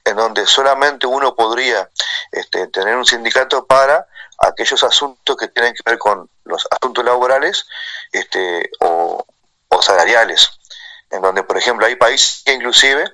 en 0.03 0.15
donde 0.15 0.47
solamente 0.47 1.05
uno 1.05 1.35
podría 1.35 1.89
este, 2.31 2.67
tener 2.67 2.95
un 2.95 3.05
sindicato 3.05 3.67
para 3.67 4.07
aquellos 4.39 4.83
asuntos 4.83 5.37
que 5.37 5.49
tienen 5.49 5.75
que 5.75 5.83
ver 5.85 5.99
con 5.99 6.27
los 6.45 6.67
asuntos 6.71 7.05
laborales 7.05 7.67
este, 8.11 8.71
o, 8.79 9.23
o 9.69 9.81
salariales, 9.81 10.49
en 11.11 11.21
donde, 11.21 11.43
por 11.43 11.57
ejemplo, 11.57 11.85
hay 11.85 11.95
países 11.95 12.41
que 12.43 12.53
inclusive 12.53 13.13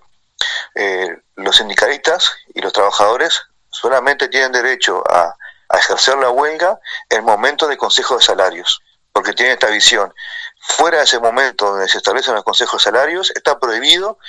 eh, 0.81 1.17
los 1.35 1.57
sindicalistas 1.57 2.31
y 2.53 2.61
los 2.61 2.71
trabajadores 2.71 3.41
solamente 3.69 4.29
tienen 4.29 4.53
derecho 4.53 5.03
a, 5.09 5.35
a 5.67 5.77
ejercer 5.77 6.17
la 6.17 6.29
huelga 6.29 6.79
en 7.09 7.25
momento 7.25 7.67
de 7.67 7.75
consejo 7.75 8.15
de 8.15 8.23
salarios, 8.23 8.81
porque 9.11 9.33
tienen 9.33 9.53
esta 9.55 9.67
visión. 9.67 10.13
Fuera 10.61 10.99
de 10.99 11.03
ese 11.03 11.19
momento 11.19 11.71
donde 11.71 11.89
se 11.89 11.97
establecen 11.97 12.33
los 12.33 12.45
consejos 12.45 12.81
de 12.81 12.85
salarios, 12.85 13.31
está 13.35 13.59
prohibido 13.59 14.19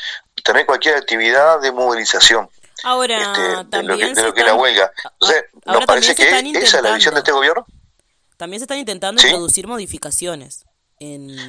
tener 0.43 0.67
cualquier 0.67 0.97
actividad 0.97 1.61
de 1.61 1.71
movilización. 1.71 2.51
Ahora, 2.83 3.19
este, 3.19 3.41
de 3.41 3.49
lo 3.49 3.65
que, 3.65 3.71
también 3.71 4.09
de 4.09 4.15
se 4.15 4.27
lo 4.27 4.35
que 4.35 4.41
es 4.41 4.47
la 4.47 4.55
huelga. 4.55 4.91
Entonces, 5.13 5.45
ahora 5.67 5.81
nos 5.81 5.87
parece 5.87 6.15
que 6.17 6.27
también 6.27 6.57
esa 6.57 6.79
es 6.79 6.83
la 6.83 6.95
visión 6.95 7.15
de 7.15 7.21
este 7.21 7.33
gobierno. 7.33 7.65
También 8.37 8.59
se 8.59 8.65
están 8.65 8.79
intentando 8.79 9.21
¿Sí? 9.21 9.29
introducir 9.29 9.69
modificaciones. 9.69 10.65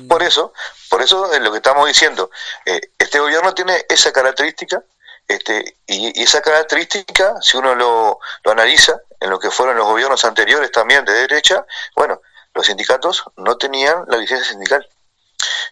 Por 0.07 0.23
eso, 0.23 0.53
por 0.89 1.01
eso 1.01 1.31
es 1.33 1.41
lo 1.41 1.51
que 1.51 1.57
estamos 1.57 1.85
diciendo. 1.85 2.31
Eh, 2.65 2.79
este 2.97 3.19
gobierno 3.19 3.53
tiene 3.53 3.85
esa 3.89 4.13
característica, 4.13 4.81
este, 5.27 5.77
y, 5.87 6.19
y 6.19 6.23
esa 6.23 6.41
característica, 6.41 7.35
si 7.41 7.57
uno 7.57 7.75
lo, 7.75 8.19
lo 8.43 8.51
analiza 8.51 8.99
en 9.19 9.29
lo 9.29 9.39
que 9.39 9.51
fueron 9.51 9.75
los 9.75 9.87
gobiernos 9.87 10.23
anteriores 10.23 10.71
también 10.71 11.03
de 11.03 11.13
derecha, 11.13 11.65
bueno, 11.95 12.21
los 12.53 12.65
sindicatos 12.65 13.23
no 13.35 13.57
tenían 13.57 14.05
la 14.07 14.17
licencia 14.17 14.49
sindical. 14.49 14.87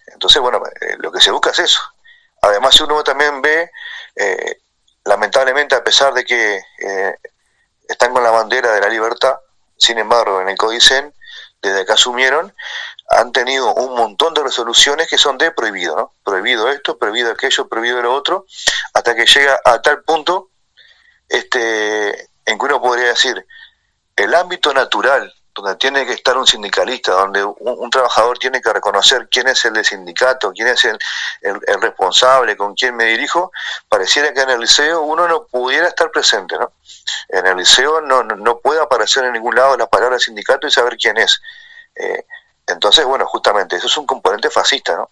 Entonces, 0.08 0.42
bueno, 0.42 0.62
eh, 0.82 0.96
lo 0.98 1.12
que 1.12 1.22
se 1.22 1.32
busca 1.32 1.52
es 1.52 1.60
eso. 1.60 1.80
Además, 2.42 2.76
si 2.76 2.84
uno 2.84 3.04
también 3.04 3.42
ve, 3.42 3.72
eh, 4.16 4.62
lamentablemente, 5.06 5.76
a 5.76 5.84
pesar 5.84 6.14
de 6.14 6.26
que 6.26 6.62
eh, 6.80 7.16
están 7.88 8.14
con 8.14 8.24
la 8.24 8.32
bandera 8.32 8.74
de 8.74 8.82
la 8.82 8.90
libertad, 8.90 9.36
sin 9.78 9.98
embargo, 9.98 10.42
en 10.42 10.50
el 10.50 10.58
Codicen, 10.58 11.14
desde 11.62 11.86
que 11.86 11.94
asumieron, 11.94 12.54
han 13.10 13.32
tenido 13.32 13.74
un 13.74 13.96
montón 13.96 14.34
de 14.34 14.44
resoluciones 14.44 15.08
que 15.08 15.18
son 15.18 15.38
de 15.38 15.52
prohibido, 15.52 15.96
¿no? 15.96 16.14
Prohibido 16.24 16.70
esto, 16.70 16.98
prohibido 16.98 17.32
aquello, 17.32 17.68
prohibido 17.68 18.02
lo 18.02 18.14
otro, 18.14 18.46
hasta 18.94 19.16
que 19.16 19.26
llega 19.26 19.60
a 19.66 19.82
tal 19.82 20.04
punto 20.04 20.50
este, 21.28 22.30
en 22.46 22.58
que 22.58 22.66
uno 22.66 22.82
podría 22.82 23.08
decir, 23.08 23.46
el 24.16 24.34
ámbito 24.36 24.74
natural, 24.74 25.34
donde 25.54 25.76
tiene 25.76 26.06
que 26.06 26.14
estar 26.14 26.38
un 26.38 26.48
sindicalista, 26.48 27.14
donde 27.14 27.44
un, 27.44 27.56
un 27.60 27.90
trabajador 27.90 28.38
tiene 28.38 28.62
que 28.62 28.72
reconocer 28.72 29.28
quién 29.30 29.48
es 29.48 29.64
el 29.66 29.74
de 29.74 29.84
sindicato, 29.84 30.52
quién 30.52 30.68
es 30.68 30.86
el, 30.86 30.98
el- 31.42 31.82
responsable, 31.82 32.56
con 32.56 32.76
quién 32.76 32.96
me 32.96 33.06
dirijo, 33.06 33.52
pareciera 33.88 34.34
que 34.34 34.42
en 34.42 34.52
el 34.52 34.60
liceo 34.60 35.02
uno 35.02 35.28
no 35.28 35.46
pudiera 35.48 35.88
estar 35.88 36.12
presente, 36.12 36.58
¿no? 36.58 36.74
En 37.30 37.46
el 37.46 37.58
liceo 37.58 38.02
no, 38.02 38.24
no, 38.24 38.60
puede 38.60 38.82
aparecer 38.82 39.26
en 39.26 39.34
ningún 39.34 39.56
lado 39.56 39.76
la 39.78 39.88
palabra 39.88 40.20
sindicato 40.20 40.68
y 40.68 40.72
saber 40.72 40.98
quién 40.98 41.18
es. 41.18 41.42
Eh, 41.96 42.26
entonces, 42.70 43.06
bueno, 43.06 43.26
justamente 43.28 43.76
eso 43.76 43.88
es 43.88 43.98
un 43.98 44.06
componente 44.06 44.50
fascista, 44.50 44.96
¿no? 44.96 45.10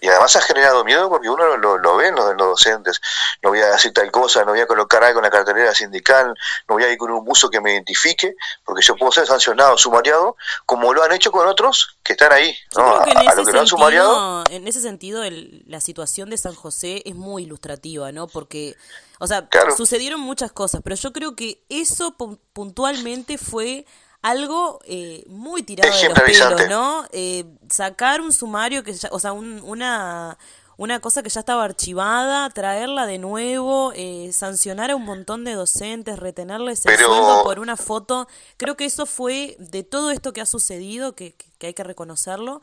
Y 0.00 0.06
además 0.06 0.36
ha 0.36 0.40
generado 0.42 0.84
miedo 0.84 1.08
porque 1.08 1.28
uno 1.28 1.44
lo, 1.44 1.56
lo, 1.56 1.76
lo 1.76 1.96
ve 1.96 2.06
en 2.06 2.14
los, 2.14 2.30
en 2.30 2.36
los 2.36 2.46
docentes. 2.50 3.00
No 3.42 3.50
voy 3.50 3.58
a 3.62 3.70
decir 3.72 3.92
tal 3.92 4.12
cosa, 4.12 4.44
no 4.44 4.52
voy 4.52 4.60
a 4.60 4.66
colocar 4.68 5.02
algo 5.02 5.18
en 5.18 5.24
la 5.24 5.30
cartelera 5.30 5.74
sindical, 5.74 6.28
no 6.68 6.76
voy 6.76 6.84
a 6.84 6.92
ir 6.92 6.96
con 6.96 7.10
un 7.10 7.24
buzo 7.24 7.50
que 7.50 7.60
me 7.60 7.72
identifique, 7.72 8.36
porque 8.64 8.80
yo 8.84 8.94
puedo 8.94 9.10
ser 9.10 9.26
sancionado, 9.26 9.76
sumariado, 9.76 10.36
como 10.66 10.94
lo 10.94 11.02
han 11.02 11.10
hecho 11.10 11.32
con 11.32 11.48
otros 11.48 11.96
que 12.04 12.12
están 12.12 12.30
ahí, 12.32 12.56
¿no? 12.76 13.02
que 13.02 13.10
en 13.10 13.18
a, 13.18 13.34
lo 13.34 13.44
que 13.44 13.52
lo 13.52 13.60
han 13.60 13.66
sumariado. 13.66 14.14
sentido, 14.44 14.56
en 14.56 14.68
ese 14.68 14.80
sentido 14.80 15.24
el- 15.24 15.64
la 15.66 15.80
situación 15.80 16.30
de 16.30 16.36
San 16.38 16.54
José 16.54 17.02
es 17.04 17.16
muy 17.16 17.42
ilustrativa, 17.42 18.12
¿no? 18.12 18.28
Porque, 18.28 18.76
o 19.18 19.26
sea, 19.26 19.48
Claro. 19.48 19.76
sucedieron 19.76 20.20
muchas 20.20 20.52
cosas, 20.52 20.80
pero 20.84 20.94
yo 20.94 21.12
creo 21.12 21.34
que 21.34 21.64
eso 21.68 22.16
pu- 22.16 22.38
puntualmente 22.52 23.36
fue 23.36 23.84
algo 24.22 24.80
eh, 24.84 25.24
muy 25.28 25.62
tirado 25.62 25.94
de 25.96 26.08
los 26.08 26.20
pelos, 26.20 26.68
¿no? 26.68 27.04
Eh, 27.12 27.44
sacar 27.70 28.20
un 28.20 28.32
sumario 28.32 28.82
que, 28.82 28.92
ya- 28.94 29.08
o 29.12 29.18
sea, 29.18 29.32
un- 29.32 29.60
una 29.64 30.38
una 30.80 31.00
cosa 31.00 31.24
que 31.24 31.28
ya 31.28 31.40
estaba 31.40 31.64
archivada, 31.64 32.48
traerla 32.50 33.04
de 33.06 33.18
nuevo, 33.18 33.92
eh, 33.96 34.30
sancionar 34.32 34.92
a 34.92 34.94
un 34.94 35.04
montón 35.04 35.42
de 35.44 35.54
docentes, 35.54 36.16
retenerles 36.20 36.86
el 36.86 36.92
Pero- 36.94 37.08
sueldo 37.08 37.42
por 37.42 37.58
una 37.58 37.76
foto. 37.76 38.28
Creo 38.58 38.76
que 38.76 38.84
eso 38.84 39.04
fue, 39.04 39.56
de 39.58 39.82
todo 39.82 40.12
esto 40.12 40.32
que 40.32 40.40
ha 40.40 40.46
sucedido, 40.46 41.16
que, 41.16 41.34
que- 41.58 41.66
hay 41.66 41.74
que 41.74 41.82
reconocerlo, 41.82 42.60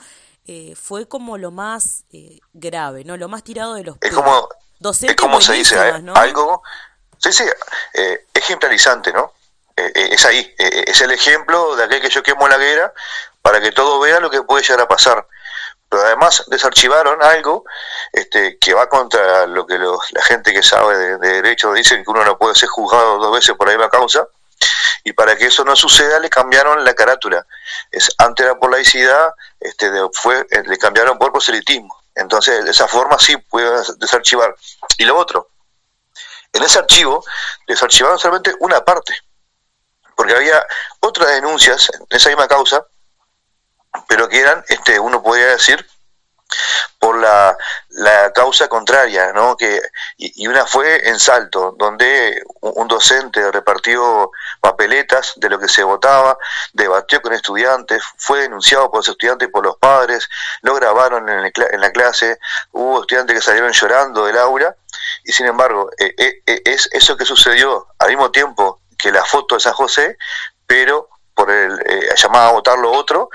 eh, 0.48 0.76
fue 0.82 1.10
como 1.10 1.38
lo 1.38 1.52
más 1.52 2.06
eh, 2.14 2.40
grave, 2.54 3.04
¿no? 3.04 3.18
Lo 3.18 3.28
más 3.28 3.44
tirado 3.44 3.74
de 3.74 3.84
los 3.84 3.98
Es 4.00 4.14
como, 4.14 4.48
Docentes 4.80 5.16
es 5.18 5.22
como 5.22 5.42
se 5.42 5.52
dice, 5.52 5.76
buenísimas, 5.76 6.00
¿eh? 6.00 6.04
¿no? 6.04 6.14
algo, 6.16 6.64
sí, 7.18 7.34
sí, 7.34 7.44
eh, 7.96 8.26
ejemplarizante, 8.34 9.12
¿no? 9.12 9.34
Eh, 9.78 9.92
eh, 9.94 10.10
es 10.14 10.26
ahí, 10.26 10.40
eh, 10.58 10.86
es 10.88 11.02
el 11.02 11.12
ejemplo 11.12 11.76
de 11.76 11.84
aquel 11.84 12.02
que 12.02 12.10
yo 12.10 12.24
quemo 12.24 12.48
la 12.48 12.58
guerra 12.58 12.94
para 13.42 13.60
que 13.60 13.72
todos 13.72 14.02
vean 14.02 14.22
lo 14.22 14.30
que 14.30 14.42
puede 14.44 14.64
llegar 14.64 14.82
a 14.82 14.88
pasar. 14.88 15.28
Pero 15.90 16.04
además 16.04 16.44
desarchivaron 16.48 17.22
algo 17.22 17.64
este, 18.12 18.58
que 18.58 18.74
va 18.74 18.88
contra 18.90 19.46
lo 19.48 19.66
que 19.68 19.78
los- 19.78 20.12
la 20.14 20.22
gente 20.24 20.54
que 20.54 20.64
sabe 20.64 20.98
de, 20.98 21.18
de 21.18 21.30
derecho 21.42 21.72
dice 21.74 21.96
que 22.02 22.10
uno 22.10 22.24
no 22.24 22.38
puede 22.38 22.56
ser 22.56 22.70
juzgado 22.70 23.18
dos 23.20 23.34
veces 23.34 23.56
por 23.56 23.68
la 23.68 23.74
misma 23.76 23.90
causa. 23.90 24.28
Y 25.04 25.14
para 25.14 25.36
que 25.36 25.46
eso 25.48 25.64
no 25.64 25.76
suceda 25.76 26.20
le 26.20 26.30
cambiaron 26.30 26.84
la 26.84 26.94
carátula. 26.96 27.46
Es, 27.92 28.10
antes 28.18 28.46
era 28.46 28.56
por 28.58 28.72
laicidad, 28.72 29.34
este, 29.60 29.92
de- 29.92 30.10
fue, 30.14 30.40
eh, 30.50 30.64
le 30.66 30.78
cambiaron 30.78 31.18
por 31.20 31.32
proselitismo. 31.32 31.96
Entonces, 32.16 32.64
de 32.66 32.72
esa 32.72 32.88
forma 32.88 33.20
sí 33.20 33.36
puede 33.38 33.84
desarchivar. 33.98 34.56
Y 34.98 35.04
lo 35.06 35.18
otro, 35.18 35.50
en 36.54 36.64
ese 36.64 36.80
archivo 36.80 37.24
desarchivaron 37.68 38.18
solamente 38.18 38.56
una 38.60 38.84
parte, 38.84 39.14
porque 40.16 40.36
había 40.36 40.66
otras 41.00 41.30
denuncias 41.30 41.92
en 42.10 42.18
esa 42.18 42.30
misma 42.30 42.48
causa, 42.48 42.86
pero 44.08 44.28
que 44.28 44.40
eran, 44.40 44.64
este, 44.68 45.00
uno 45.00 45.22
podría 45.22 45.48
decir, 45.48 45.86
por 47.00 47.20
la, 47.20 47.56
la 47.90 48.32
causa 48.34 48.68
contraria, 48.68 49.32
¿no? 49.34 49.56
Que, 49.58 49.82
y, 50.18 50.48
una 50.48 50.66
fue 50.66 51.08
en 51.08 51.20
Salto, 51.20 51.76
donde 51.78 52.42
un, 52.62 52.88
docente 52.88 53.52
repartió 53.52 54.32
papeletas 54.62 55.34
de 55.36 55.50
lo 55.50 55.60
que 55.60 55.68
se 55.68 55.84
votaba, 55.84 56.38
debatió 56.74 57.22
con 57.22 57.34
estudiantes, 57.34 58.04
fue 58.18 58.42
denunciado 58.42 58.90
por 58.90 59.00
los 59.00 59.10
estudiantes 59.10 59.48
y 59.48 59.52
por 59.52 59.66
los 59.66 59.78
padres, 59.78 60.30
lo 60.62 60.76
grabaron 60.76 61.28
en, 61.30 61.40
el 61.40 61.54
en 61.72 61.82
la 61.82 61.92
clase, 61.92 62.40
hubo 62.72 63.02
estudiantes 63.02 63.36
que 63.36 63.42
salieron 63.42 63.72
llorando 63.72 64.26
del 64.26 64.38
aula, 64.38 64.76
y 65.24 65.32
sin 65.32 65.48
embargo, 65.48 65.90
eh, 65.98 66.14
eh, 66.18 66.42
eh, 66.46 66.62
es 66.66 66.90
eso 66.92 67.18
que 67.18 67.26
sucedió 67.26 67.88
al 68.00 68.10
mismo 68.10 68.32
tiempo 68.32 68.80
que 68.98 69.12
la 69.12 69.24
foto 69.26 69.56
de 69.56 69.62
San 69.62 69.74
José, 69.74 70.18
pero 70.68 71.10
por 71.34 71.52
el 71.52 71.80
eh, 71.86 72.10
llamado 72.16 72.50
a 72.50 72.52
votar 72.54 72.78
lo 72.80 72.92
otro, 72.92 73.30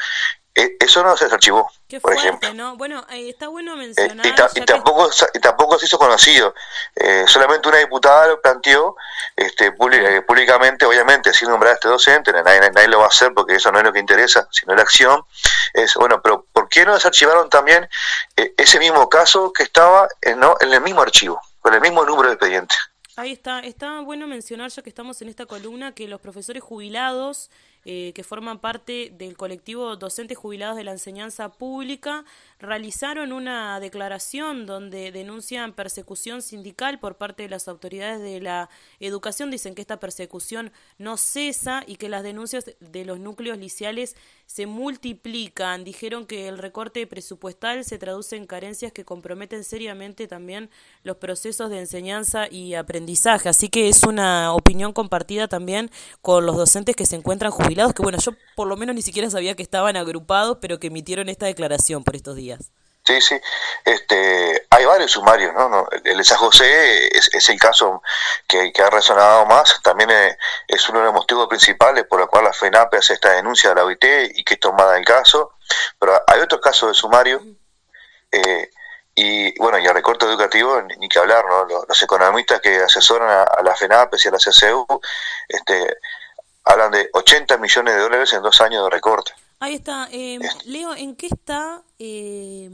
eh, 0.55 0.77
eso 0.81 1.03
no 1.05 1.17
se 1.17 1.27
desarchivó, 1.27 1.71
Qué 1.89 2.01
por 2.01 2.13
fuerte, 2.13 2.27
ejemplo. 2.27 2.55
¿no? 2.55 2.77
Bueno, 2.77 3.07
eh, 3.11 3.29
está 3.29 3.47
bueno 3.49 3.75
Eh, 3.75 3.77
mencionar. 3.77 4.27
y, 4.27 4.35
tampoco 4.65 5.09
y 5.33 5.39
tampoco 5.39 5.79
se 5.79 5.87
hizo 5.87 5.97
conocido 5.99 6.55
Eh, 6.97 7.25
solamente 7.29 7.69
una 7.69 7.79
diputada 7.79 8.27
lo 8.27 8.41
planteó 8.41 8.97
este 9.37 9.73
públi- 9.73 10.25
públicamente 10.27 10.85
obviamente 10.87 11.33
sin 11.33 11.49
nombrar 11.49 11.73
a 11.73 11.75
este 11.77 11.89
docente 11.89 12.33
nadie, 12.33 12.61
nadie- 12.73 12.89
lo 12.89 12.99
va 12.99 13.05
a 13.05 13.09
hacer 13.09 13.33
porque 13.33 13.55
eso 13.55 13.71
no 13.71 13.79
es 13.79 13.85
lo 13.85 13.93
que 13.93 14.01
interesa 14.01 14.49
sino 14.51 14.75
la 14.75 14.83
acción 14.83 15.25
es 15.73 15.95
bueno 15.95 16.21
pero 16.21 16.45
¿por 16.53 16.69
qué 16.69 16.85
no 16.85 16.95
desarchivaron 16.95 17.49
también 17.49 17.89
eh, 18.37 18.53
ese 18.57 18.79
mismo 18.81 19.09
caso 19.09 19.53
que 19.53 19.63
estaba 19.63 20.09
en, 20.21 20.41
¿no? 20.41 20.57
en 20.61 20.73
el 20.73 20.81
mismo 20.81 21.01
archivo 21.01 21.41
con 21.61 21.75
el 21.75 21.81
mismo 21.81 22.05
número 22.05 22.29
de 22.29 22.35
expediente 22.35 22.75
Ahí 23.21 23.33
está, 23.33 23.61
está 23.61 24.01
bueno 24.01 24.27
mencionar, 24.27 24.71
ya 24.71 24.81
que 24.81 24.89
estamos 24.89 25.21
en 25.21 25.29
esta 25.29 25.45
columna, 25.45 25.93
que 25.93 26.09
los 26.09 26.23
profesores 26.23 26.63
jubilados 26.63 27.51
eh, 27.85 28.13
que 28.15 28.25
forman 28.25 28.59
parte 28.59 29.13
del 29.15 29.37
colectivo 29.37 29.95
Docentes 29.97 30.39
Jubilados 30.39 30.77
de 30.77 30.85
la 30.85 30.93
Enseñanza 30.93 31.51
Pública 31.51 32.25
realizaron 32.61 33.33
una 33.33 33.81
declaración 33.81 34.67
donde 34.67 35.13
denuncian 35.13 35.73
persecución 35.73 36.43
sindical 36.43 37.01
por 37.01 37.17
parte 37.17 37.45
de 37.45 37.49
las 37.49 37.69
autoridades 37.69 38.21
de 38.21 38.41
la 38.41 38.69
educación. 39.01 39.51
Dicen 39.51 39.75
que 39.75 39.81
esta 39.81 39.99
persecución 39.99 40.71
no 40.99 41.17
cesa 41.17 41.83
y 41.87 41.97
que 41.97 42.09
las 42.09 42.23
denuncias 42.23 42.71
de 42.81 43.05
los 43.05 43.19
núcleos 43.19 43.59
liciales 43.59 44.15
se 44.47 44.67
multiplican. 44.67 45.85
Dijeron 45.85 46.27
que 46.27 46.49
el 46.49 46.59
recorte 46.59 47.07
presupuestal 47.07 47.85
se 47.85 47.99
traduce 47.99 48.37
en 48.37 48.47
carencias 48.47 48.93
que 48.93 49.05
comprometen 49.05 49.65
seriamente 49.65 50.29
también 50.29 50.71
los 51.03 51.17
procesos 51.17 51.71
de 51.71 51.79
enseñanza 51.79 52.47
y 52.51 52.75
aprendizaje. 52.75 53.49
Así 53.49 53.69
que 53.69 53.89
es 53.89 54.03
una 54.03 54.53
opinión 54.53 54.93
compartida 54.93 55.49
también 55.49 55.91
con 56.21 56.45
los 56.45 56.57
docentes 56.57 56.97
que 56.97 57.07
se 57.07 57.17
encuentran 57.17 57.53
jubilados, 57.53 57.95
que 57.95 58.03
bueno, 58.03 58.19
yo 58.19 58.33
por 58.55 58.67
lo 58.67 58.77
menos 58.77 58.95
ni 58.95 59.03
siquiera 59.03 59.31
sabía 59.31 59.55
que 59.55 59.63
estaban 59.63 59.97
agrupados, 59.97 60.59
pero 60.61 60.79
que 60.79 60.89
emitieron 60.89 61.29
esta 61.29 61.47
declaración 61.47 62.05
por 62.05 62.17
estos 62.17 62.37
días. 62.37 62.50
Sí, 63.03 63.21
sí. 63.21 63.41
Este, 63.85 64.67
hay 64.71 64.85
varios 64.85 65.11
sumarios, 65.13 65.53
¿no? 65.55 65.69
No, 65.69 65.89
El 66.05 66.19
de 66.19 66.25
San 66.25 66.37
José 66.39 67.09
es, 67.17 67.31
es 67.33 67.49
el 67.49 67.59
caso 67.59 68.03
que, 68.47 68.73
que 68.73 68.83
ha 68.83 68.91
resonado 68.91 69.47
más. 69.47 69.81
También 69.83 70.11
es, 70.11 70.37
es 70.69 70.89
uno 70.91 70.99
de 71.01 71.07
los 71.07 71.15
motivos 71.15 71.49
principales 71.49 72.05
por 72.05 72.21
los 72.21 72.29
cual 72.29 72.45
la 72.45 72.53
FENAPE 72.53 72.99
hace 72.99 73.15
esta 73.15 73.33
denuncia 73.33 73.73
a 73.73 73.75
la 73.75 73.85
OIT 73.85 74.05
y 74.35 74.45
que 74.45 74.55
es 74.55 74.61
tomada 74.61 74.97
el 74.99 75.05
caso. 75.05 75.55
Pero 75.99 76.23
hay 76.27 76.41
otros 76.41 76.61
casos 76.61 76.91
de 76.91 76.95
sumario. 76.95 77.41
eh, 78.33 78.71
y 79.15 79.59
bueno, 79.59 79.79
y 79.79 79.87
el 79.87 79.93
recorte 79.95 80.25
educativo, 80.27 80.81
ni, 80.83 80.95
ni 80.97 81.09
que 81.09 81.19
hablar, 81.19 81.45
¿no? 81.47 81.65
Los, 81.65 81.89
los 81.89 82.03
economistas 82.03 82.61
que 82.61 82.77
asesoran 82.77 83.29
a, 83.29 83.43
a 83.43 83.63
la 83.63 83.75
FENAPE 83.75 84.17
y 84.25 84.29
a 84.29 84.31
la 84.31 84.39
CCU 84.39 84.87
este, 85.49 85.97
hablan 86.65 86.93
de 86.93 87.11
80 87.13 87.57
millones 87.59 87.95
de 87.95 88.01
dólares 88.01 88.33
en 88.33 88.43
dos 88.43 88.61
años 88.61 88.85
de 88.85 88.91
recorte. 88.91 89.33
Ahí 89.63 89.75
está. 89.75 90.09
Eh, 90.11 90.39
Leo, 90.65 90.95
¿en 90.95 91.15
qué 91.15 91.27
está 91.27 91.83
eh, 91.99 92.71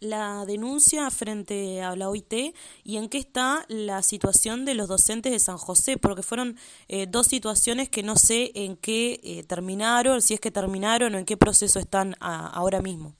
la 0.00 0.44
denuncia 0.44 1.10
frente 1.10 1.82
a 1.82 1.96
la 1.96 2.10
OIT 2.10 2.54
y 2.84 2.98
en 2.98 3.08
qué 3.08 3.16
está 3.16 3.64
la 3.68 4.02
situación 4.02 4.66
de 4.66 4.74
los 4.74 4.86
docentes 4.86 5.32
de 5.32 5.38
San 5.38 5.56
José? 5.56 5.96
Porque 5.96 6.22
fueron 6.22 6.58
eh, 6.88 7.06
dos 7.08 7.26
situaciones 7.26 7.88
que 7.88 8.02
no 8.02 8.16
sé 8.16 8.52
en 8.54 8.76
qué 8.76 9.18
eh, 9.24 9.44
terminaron, 9.48 10.20
si 10.20 10.34
es 10.34 10.40
que 10.40 10.50
terminaron 10.50 11.14
o 11.14 11.18
en 11.18 11.24
qué 11.24 11.38
proceso 11.38 11.78
están 11.78 12.14
ahora 12.20 12.80
mismo. 12.80 13.14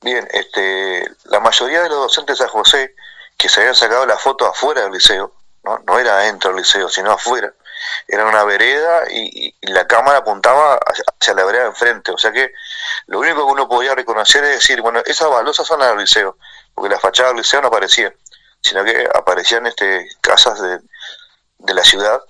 Bien, 0.00 0.28
este, 0.32 1.04
la 1.24 1.40
mayoría 1.40 1.82
de 1.82 1.88
los 1.88 1.98
docentes 1.98 2.38
de 2.38 2.44
San 2.44 2.52
José 2.52 2.94
que 3.36 3.48
se 3.48 3.62
habían 3.62 3.74
sacado 3.74 4.06
la 4.06 4.16
foto 4.16 4.46
afuera 4.46 4.82
del 4.82 4.92
liceo, 4.92 5.34
no, 5.64 5.78
no 5.84 5.98
era 5.98 6.18
adentro 6.18 6.50
del 6.50 6.60
liceo, 6.60 6.88
sino 6.88 7.10
afuera, 7.10 7.52
era 8.08 8.26
una 8.26 8.44
vereda 8.44 9.04
y, 9.10 9.54
la 9.62 9.86
cámara 9.86 10.18
apuntaba 10.18 10.78
hacia, 11.20 11.34
la 11.34 11.44
vereda 11.44 11.66
enfrente, 11.66 12.10
o 12.10 12.18
sea 12.18 12.32
que 12.32 12.52
lo 13.06 13.20
único 13.20 13.46
que 13.46 13.52
uno 13.52 13.68
podía 13.68 13.94
reconocer 13.94 14.42
es 14.44 14.50
decir, 14.60 14.80
bueno, 14.80 15.00
esas 15.06 15.28
baldosas 15.28 15.66
son 15.66 15.78
las 15.80 15.90
del 15.90 15.98
liceo, 15.98 16.36
porque 16.74 16.90
la 16.94 17.00
fachada 17.00 17.28
del 17.30 17.38
liceo 17.38 17.60
no 17.62 17.68
aparecía, 17.68 18.12
sino 18.60 18.84
que 18.84 19.08
aparecían 19.14 19.66
este, 19.66 20.08
casas 20.20 20.60
de, 20.60 20.80
de 21.58 21.74
la 21.74 21.84
ciudad, 21.84 22.20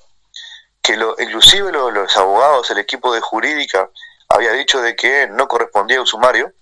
que 0.82 0.96
lo, 0.96 1.14
inclusive 1.18 1.72
lo- 1.72 1.90
los 1.90 2.16
abogados, 2.16 2.70
el 2.70 2.78
equipo 2.78 3.12
de 3.14 3.20
jurídica, 3.20 3.88
había 4.28 4.52
dicho 4.52 4.80
de 4.80 4.94
que 4.96 5.26
no 5.28 5.48
correspondía 5.48 5.98
a 5.98 6.02
un 6.02 6.06
sumario, 6.06 6.52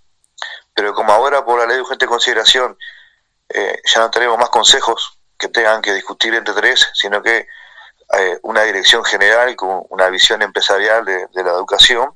pero 0.74 0.94
como 0.94 1.12
ahora 1.12 1.44
por 1.44 1.58
la 1.58 1.66
ley 1.66 1.76
de 1.76 1.82
urgente 1.82 2.06
consideración 2.06 2.78
eh, 3.48 3.80
ya 3.84 4.00
no 4.00 4.10
tenemos 4.10 4.38
más 4.38 4.50
consejos 4.50 5.18
que 5.38 5.48
tengan 5.48 5.82
que 5.82 5.92
discutir 5.94 6.34
entre 6.34 6.54
tres, 6.54 6.88
sino 6.94 7.22
que 7.22 7.46
eh, 8.16 8.38
una 8.42 8.62
dirección 8.62 9.04
general 9.04 9.54
con 9.56 9.82
una 9.90 10.08
visión 10.08 10.40
empresarial 10.42 11.04
de, 11.04 11.28
la 11.34 11.50
educación, 11.50 12.14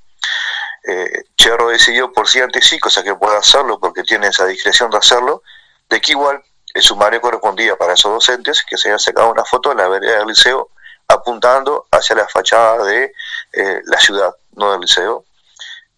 eh, 0.85 1.25
Cherro 1.37 1.69
decidió 1.69 2.13
por 2.13 2.29
sí 2.29 2.41
ante 2.41 2.63
sí, 2.63 2.79
cosa 2.79 3.03
que 3.03 3.15
puede 3.15 3.37
hacerlo 3.37 3.79
porque 3.79 4.03
tiene 4.03 4.29
esa 4.29 4.47
discreción 4.47 4.91
de 4.91 4.99
hacerlo, 4.99 5.43
de 5.89 6.01
que 6.01 6.13
igual 6.13 6.43
el 6.75 6.83
sumario 6.83 7.21
correspondía 7.21 7.77
para 7.77 7.95
esos 7.95 8.13
docentes 8.13 8.65
que 8.65 8.79
se 8.79 8.89
habían 8.89 8.99
sacado 8.99 9.31
una 9.31 9.45
foto 9.45 9.73
en 9.73 9.79
la 9.79 9.89
vereda 9.89 10.19
del 10.19 10.29
liceo 10.29 10.71
apuntando 11.09 11.87
hacia 11.91 12.17
la 12.17 12.27
fachada 12.29 12.85
de 12.85 13.13
eh, 13.53 13.81
la 13.85 13.99
ciudad, 13.99 14.35
no 14.53 14.73
del 14.73 14.81
liceo, 14.81 15.27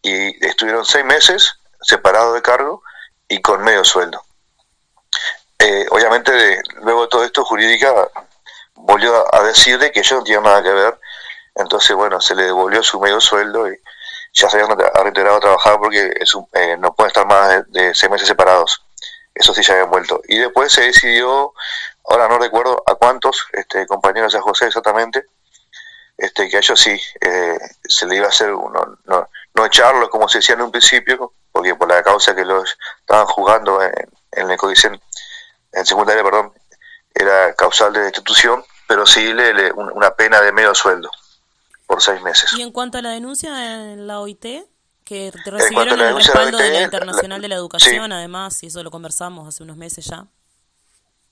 y 0.03 0.45
estuvieron 0.45 0.85
seis 0.85 1.05
meses 1.05 1.55
separados 1.81 2.35
de 2.35 2.43
cargo 2.43 2.83
y 3.29 3.41
con 3.41 3.63
medio 3.63 3.85
sueldo. 3.85 4.25
Eh, 5.59 5.87
obviamente, 5.91 6.61
luego 6.83 7.03
de 7.03 7.09
todo 7.09 7.25
esto, 7.25 7.45
jurídica 7.45 7.93
volvió 8.75 9.15
a, 9.33 9.39
a 9.39 9.43
decir 9.45 9.79
de 9.79 9.91
que 9.93 10.01
ellos 10.01 10.19
no 10.21 10.25
tienen 10.25 10.45
nada 10.45 10.63
que 10.63 10.73
ver, 10.73 10.99
entonces, 11.55 11.95
bueno, 11.97 12.21
se 12.21 12.35
le 12.35 12.45
devolvió 12.45 12.83
su 12.83 12.99
medio 13.01 13.21
sueldo 13.21 13.69
y 13.71 13.79
ya 14.33 14.51
se 14.51 14.61
habían 14.61 14.77
re- 14.79 14.91
retirado 15.05 15.37
a 15.37 15.41
trabajar 15.41 15.79
porque 15.79 16.13
es 16.21 16.35
un- 16.35 16.49
eh, 16.53 16.77
no 16.79 16.95
pueden 16.95 17.09
estar 17.09 17.27
más 17.27 17.65
de, 17.69 17.95
seis 17.95 18.11
meses 18.11 18.27
separados. 18.29 18.85
Eso 19.35 19.55
sí 19.55 19.63
ya 19.63 19.75
habían 19.75 19.91
vuelto. 19.91 20.21
Y 20.29 20.39
después 20.39 20.73
se 20.73 20.83
decidió, 20.83 21.53
ahora 22.09 22.29
no 22.29 22.39
recuerdo 22.39 22.83
a 22.87 22.95
cuántos 22.97 23.47
este, 23.53 23.87
compañeros 23.87 24.33
de 24.33 24.41
José 24.41 24.67
exactamente, 24.67 25.25
este, 26.17 26.49
que 26.49 26.57
a 26.57 26.61
ellos 26.61 26.81
sí 26.81 27.01
eh, 27.21 27.59
se 27.89 28.07
le 28.07 28.17
iba 28.17 28.27
a 28.27 28.31
hacer, 28.31 28.53
uno, 28.53 28.99
no, 29.05 29.29
no 29.55 29.67
echarlos 29.67 30.09
como 30.09 30.29
se 30.29 30.39
decía 30.39 30.55
en 30.55 30.63
un 30.63 30.71
principio, 30.73 31.33
porque 31.51 31.75
por 31.75 31.89
la 31.89 32.03
causa 32.03 32.35
que 32.35 32.45
los 32.45 32.77
estaban 33.01 33.27
jugando 33.27 33.83
en, 33.83 33.93
en 34.33 34.51
el 34.51 34.57
códice, 34.57 34.91
en 35.73 35.87
secundaria, 35.87 36.23
perdón, 36.23 36.53
era 37.15 37.55
causal 37.55 37.93
de 37.93 38.01
destitución, 38.01 38.65
pero 38.89 39.07
sí 39.07 39.33
le, 39.33 39.55
le- 39.55 39.73
un- 39.73 39.91
una 39.93 40.15
pena 40.15 40.41
de 40.41 40.53
medio 40.53 40.75
sueldo 40.75 41.11
por 41.87 42.03
seis 42.03 42.21
meses. 42.23 42.53
Y 42.55 42.63
en 42.63 42.73
cuanto 42.73 42.99
a 42.99 43.03
la 43.03 43.11
denuncia 43.11 43.93
en 43.93 44.07
la 44.07 44.21
OIT, 44.21 44.45
que 45.05 45.31
recibieron 45.45 45.99
la 45.99 46.09
el 46.11 46.17
respaldo 46.17 46.57
de 46.59 46.71
la 46.71 46.83
Internacional 46.83 47.39
la- 47.41 47.43
de 47.43 47.49
la 47.49 47.55
Educación, 47.57 48.11
además, 48.13 48.63
y 48.63 48.67
eso 48.69 48.83
lo 48.83 48.91
conversamos 48.91 49.47
hace 49.49 49.63
unos 49.63 49.77
meses 49.77 50.07
ya. 50.07 50.27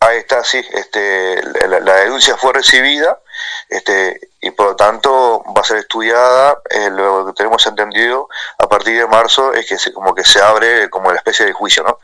Ahí 0.03 0.19
está, 0.19 0.43
sí, 0.43 0.61
este, 0.73 1.41
la, 1.69 1.79
la 1.79 1.95
denuncia 1.95 2.37
fue 2.37 2.53
recibida 2.53 3.21
este, 3.69 4.21
y 4.41 4.51
por 4.51 4.67
lo 4.71 4.77
tanto 4.77 5.45
va 5.57 5.61
a 5.61 5.65
ser 5.65 5.77
estudiada. 5.77 6.61
eh, 6.71 6.91
lo 6.91 7.27
que 7.27 7.35
tenemos 7.35 7.65
entendido 7.69 8.29
a 8.59 8.69
partir 8.69 8.99
de 8.99 9.07
marzo 9.07 9.53
es 9.53 9.65
que 9.69 9.79
se, 9.79 9.93
como 9.93 10.13
que 10.13 10.25
se 10.25 10.41
abre 10.41 10.91
como 10.91 11.07
una 11.09 11.19
especie 11.19 11.47
de 11.47 11.53
juicio, 11.53 11.85
¿no? 11.85 12.01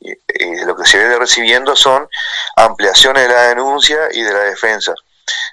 Y, 0.00 0.10
y 0.10 0.64
lo 0.64 0.74
que 0.74 0.86
se 0.88 0.98
viene 0.98 1.16
recibiendo 1.18 1.76
son 1.76 2.08
ampliaciones 2.56 3.28
de 3.28 3.34
la 3.34 3.42
denuncia 3.42 4.08
y 4.10 4.22
de 4.22 4.32
la 4.32 4.40
defensa. 4.40 4.92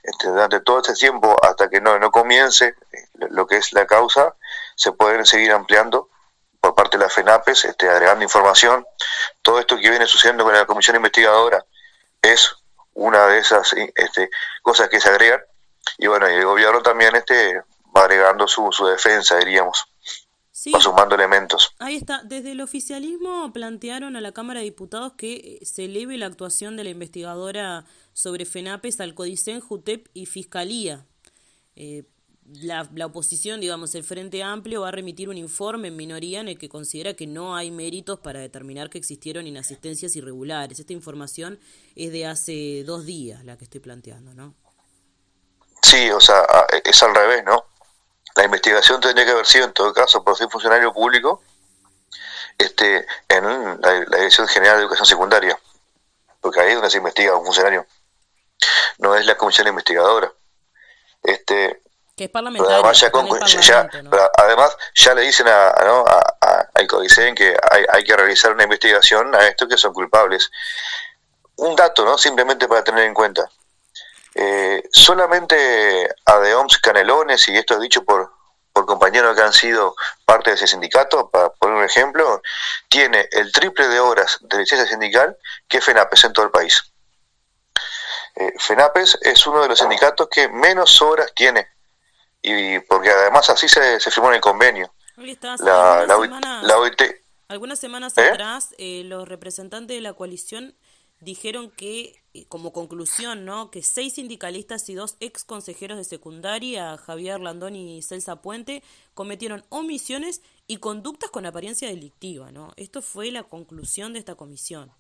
Este, 0.02 0.30
durante 0.30 0.62
todo 0.62 0.80
este 0.80 0.94
tiempo, 0.96 1.36
hasta 1.44 1.70
que 1.70 1.80
no, 1.80 2.00
no 2.00 2.10
comience 2.10 2.76
eh, 2.92 3.08
lo 3.30 3.46
que 3.46 3.58
es 3.58 3.72
la 3.74 3.86
causa, 3.86 4.34
se 4.76 4.94
pueden 4.94 5.28
seguir 5.28 5.52
ampliando 5.52 6.10
por 6.60 6.74
parte 6.74 6.98
de 6.98 7.04
la 7.04 7.10
FENAPES, 7.10 7.66
este, 7.66 7.88
agregando 7.88 8.24
información. 8.24 8.84
Todo 9.44 9.60
esto 9.60 9.76
que 9.78 9.92
viene 9.92 10.08
sucediendo 10.08 10.44
con 10.44 10.54
la 10.54 10.66
comisión 10.66 10.96
investigadora 10.96 11.64
es 12.24 12.56
una 12.94 13.28
de 13.28 13.40
esas 13.40 13.74
este, 13.74 14.30
cosas 14.64 14.90
que 14.90 15.00
se 15.00 15.10
agregan. 15.10 15.42
Y 15.98 16.08
bueno, 16.08 16.30
y 16.30 16.34
el 16.34 16.46
gobierno 16.46 16.82
también 16.82 17.16
este, 17.16 17.62
va 17.96 18.02
agregando 18.02 18.48
su, 18.48 18.72
su 18.72 18.88
defensa, 18.88 19.38
diríamos, 19.38 19.86
Sí, 20.52 20.72
va 20.72 20.80
sumando 20.80 21.16
elementos. 21.16 21.76
ahí 21.80 21.96
está. 21.98 22.22
Desde 22.24 22.52
el 22.52 22.62
oficialismo 22.62 23.52
plantearon 23.52 24.16
a 24.16 24.22
la 24.22 24.32
Cámara 24.32 24.60
de 24.60 24.66
Diputados 24.66 25.14
que 25.18 25.60
eh, 25.62 25.66
se 25.66 25.86
eleve 25.86 26.18
la 26.18 26.28
actuación 26.28 26.78
de 26.78 26.84
la 26.86 26.92
investigadora 26.92 27.86
sobre 28.14 28.46
FENAPES 28.46 29.02
al 29.02 29.14
CODICEN, 29.16 29.60
JUTEP 29.60 30.08
y 30.14 30.26
Fiscalía. 30.28 31.06
Eh, 31.76 32.04
la, 32.46 32.90
la 32.94 33.06
oposición, 33.06 33.62
digamos, 33.62 33.96
el 33.96 34.04
Frente 34.04 34.44
Amplio 34.44 34.82
va 34.82 34.90
a 34.90 34.92
remitir 34.92 35.30
un 35.30 35.38
informe 35.38 35.88
en 35.88 35.96
minoría 35.96 36.42
en 36.42 36.48
el 36.48 36.58
que 36.58 36.70
considera 36.70 37.14
que 37.14 37.28
no 37.28 37.56
hay 37.56 37.72
méritos 37.72 38.20
para 38.20 38.40
determinar 38.40 38.90
que 38.90 38.98
existieron 38.98 39.48
inasistencias 39.48 40.16
irregulares. 40.16 40.80
Esta 40.80 40.94
información 40.94 41.60
es 41.96 42.12
de 42.12 42.26
hace 42.26 42.84
dos 42.86 43.06
días, 43.06 43.44
la 43.46 43.58
que 43.58 43.64
estoy 43.66 43.80
planteando, 43.80 44.34
¿no? 44.34 44.56
Sí, 45.82 46.10
o 46.12 46.20
sea, 46.20 46.46
es 46.84 47.04
al 47.04 47.14
revés, 47.14 47.44
¿no? 47.46 47.66
La 48.36 48.46
investigación 48.46 49.00
tendría 49.00 49.26
que 49.26 49.32
haber 49.32 49.46
sido, 49.46 49.66
en 49.66 49.74
todo 49.74 49.94
caso, 49.94 50.24
por 50.24 50.36
ser 50.36 50.50
funcionario 50.50 50.92
público, 50.92 51.42
este, 52.58 53.06
en 53.30 53.82
la, 53.82 54.06
Dirección 54.06 54.48
General 54.48 54.78
de 54.78 54.84
Educación 54.84 55.06
Secundaria, 55.06 55.60
porque 56.42 56.60
ahí 56.60 56.70
es 56.70 56.76
donde 56.76 56.90
se 56.90 56.98
investiga 56.98 57.36
un 57.36 57.46
funcionario, 57.46 57.86
no 58.98 59.16
es 59.16 59.26
la 59.26 59.38
comisión 59.38 59.68
investigadora. 59.68 60.32
Este, 61.22 61.82
Que 62.16 62.26
es 62.26 62.30
parlamentario, 62.30 62.76
además, 62.78 63.00
ya, 63.66 63.90
además 64.38 64.78
ya 64.94 65.16
le 65.16 65.22
dicen 65.24 65.48
a, 65.48 65.70
a- 65.72 65.84
¿no? 65.84 66.06
a- 66.06 66.38
a- 66.42 66.70
al 66.76 66.88
Codicen 66.88 67.34
que 67.34 67.58
hay, 67.72 67.86
hay 67.92 68.04
que 68.04 68.16
realizar 68.16 68.52
una 68.52 68.64
investigación 68.64 69.34
a 69.34 69.48
estos 69.48 69.68
que 69.68 69.78
son 69.78 69.94
culpables. 69.94 70.52
Un 71.56 71.76
dato, 71.76 72.06
¿no? 72.06 72.18
Simplemente 72.20 72.68
para 72.68 72.84
tener 72.84 73.06
en 73.06 73.16
cuenta. 73.16 73.50
Eh, 74.36 74.84
solamente 74.92 76.08
ADEOMS 76.26 76.78
Canelones, 76.80 77.48
y 77.50 77.58
esto 77.58 77.74
es 77.76 77.80
dicho 77.80 78.04
por, 78.04 78.32
por 78.74 78.86
compañeros 78.86 79.36
que 79.36 79.42
han 79.42 79.54
sido 79.54 79.96
parte 80.26 80.52
de 80.52 80.56
ese 80.58 80.68
sindicato, 80.68 81.32
para 81.32 81.50
poner 81.50 81.78
un 81.78 81.84
ejemplo, 81.84 82.44
tiene 82.90 83.28
el 83.32 83.52
triple 83.52 83.88
de 83.88 84.00
horas 84.00 84.38
de 84.42 84.58
licencia 84.60 84.88
sindical 84.88 85.36
que 85.68 85.82
FENAPES 85.82 86.26
en 86.26 86.34
todo 86.34 86.46
el 86.46 86.52
país. 86.52 86.92
Eh, 88.36 88.54
FENAPES 88.60 89.18
es 89.24 89.48
uno 89.48 89.64
de 89.64 89.70
los 89.70 89.80
sindicatos 89.80 90.28
que 90.30 90.48
menos 90.48 91.02
horas 91.02 91.32
tiene 91.36 91.73
y 92.44 92.80
porque 92.82 93.10
además 93.10 93.50
así 93.50 93.68
se, 93.68 94.00
se 94.00 94.12
firmó 94.12 94.30
en 94.30 94.36
el 94.36 94.42
convenio. 94.42 94.94
La, 95.16 96.06
la, 96.06 96.62
la 96.64 96.78
OIT, 96.78 97.02
Algunas 97.48 97.80
semanas 97.80 98.18
¿Eh? 98.18 98.30
atrás, 98.30 98.76
eh, 98.78 99.04
los 99.06 99.28
representantes 99.28 99.96
de 99.96 100.02
la 100.02 100.14
coalición 100.14 100.76
dijeron 101.22 101.72
que, 101.72 102.22
eh, 102.34 102.46
como 102.48 102.74
conclusión, 102.74 103.46
¿no? 103.46 103.72
que 103.72 103.82
seis 103.82 104.16
sindicalistas 104.16 104.90
y 104.90 104.96
dos 104.96 105.16
ex 105.20 105.46
consejeros 105.46 105.98
de 105.98 106.04
secundaria, 106.04 106.98
Javier 106.98 107.40
Landón 107.40 107.76
y 107.76 108.02
Celsa 108.02 108.42
Puente, 108.42 108.84
cometieron 109.14 109.64
omisiones 109.70 110.42
y 110.68 110.78
conductas 110.78 111.30
con 111.30 111.46
apariencia 111.46 111.88
delictiva. 111.88 112.52
¿no? 112.52 112.74
Esto 112.76 113.02
fue 113.02 113.32
la 113.32 113.44
conclusión 113.44 114.14
de 114.14 114.20
esta 114.20 114.36
comisión. 114.36 114.92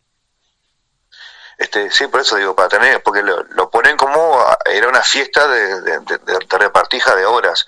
Este, 1.57 1.91
sí, 1.91 2.07
por 2.07 2.21
eso 2.21 2.35
digo, 2.35 2.55
para 2.55 2.69
tener, 2.69 3.01
porque 3.03 3.21
lo, 3.21 3.43
lo 3.43 3.69
ponen 3.69 3.95
como 3.95 4.43
era 4.65 4.87
una 4.87 5.03
fiesta 5.03 5.47
de, 5.47 5.99
repartija 6.49 7.15
de 7.15 7.25
horas. 7.25 7.65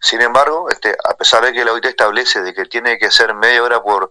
Sin 0.00 0.22
embargo, 0.22 0.68
este, 0.70 0.96
a 1.04 1.14
pesar 1.14 1.44
de 1.44 1.52
que 1.52 1.64
la 1.64 1.72
OIT 1.72 1.86
establece 1.86 2.42
de 2.42 2.54
que 2.54 2.64
tiene 2.64 2.98
que 2.98 3.10
ser 3.10 3.34
media 3.34 3.62
hora 3.62 3.82
por, 3.82 4.10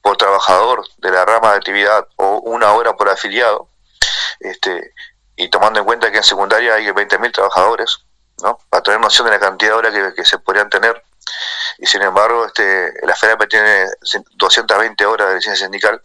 por 0.00 0.16
trabajador 0.16 0.84
de 0.98 1.10
la 1.10 1.24
rama 1.24 1.50
de 1.50 1.56
actividad 1.56 2.06
o 2.16 2.38
una 2.38 2.72
hora 2.72 2.96
por 2.96 3.08
afiliado, 3.08 3.68
este, 4.40 4.92
y 5.36 5.48
tomando 5.48 5.80
en 5.80 5.86
cuenta 5.86 6.10
que 6.10 6.18
en 6.18 6.24
secundaria 6.24 6.74
hay 6.74 6.86
20.000 6.86 7.32
trabajadores, 7.32 7.98
¿no? 8.42 8.58
para 8.70 8.82
tener 8.82 9.00
noción 9.00 9.26
de 9.26 9.32
la 9.32 9.40
cantidad 9.40 9.72
de 9.72 9.76
horas 9.76 9.92
que, 9.92 10.14
que 10.14 10.24
se 10.24 10.38
podrían 10.38 10.70
tener, 10.70 11.02
y 11.78 11.86
sin 11.86 12.02
embargo 12.02 12.46
este, 12.46 12.92
la 13.02 13.14
FENAPE 13.14 13.46
tiene 13.46 13.86
220 14.34 15.06
horas 15.06 15.28
de 15.28 15.34
licencia 15.36 15.66
sindical, 15.66 16.02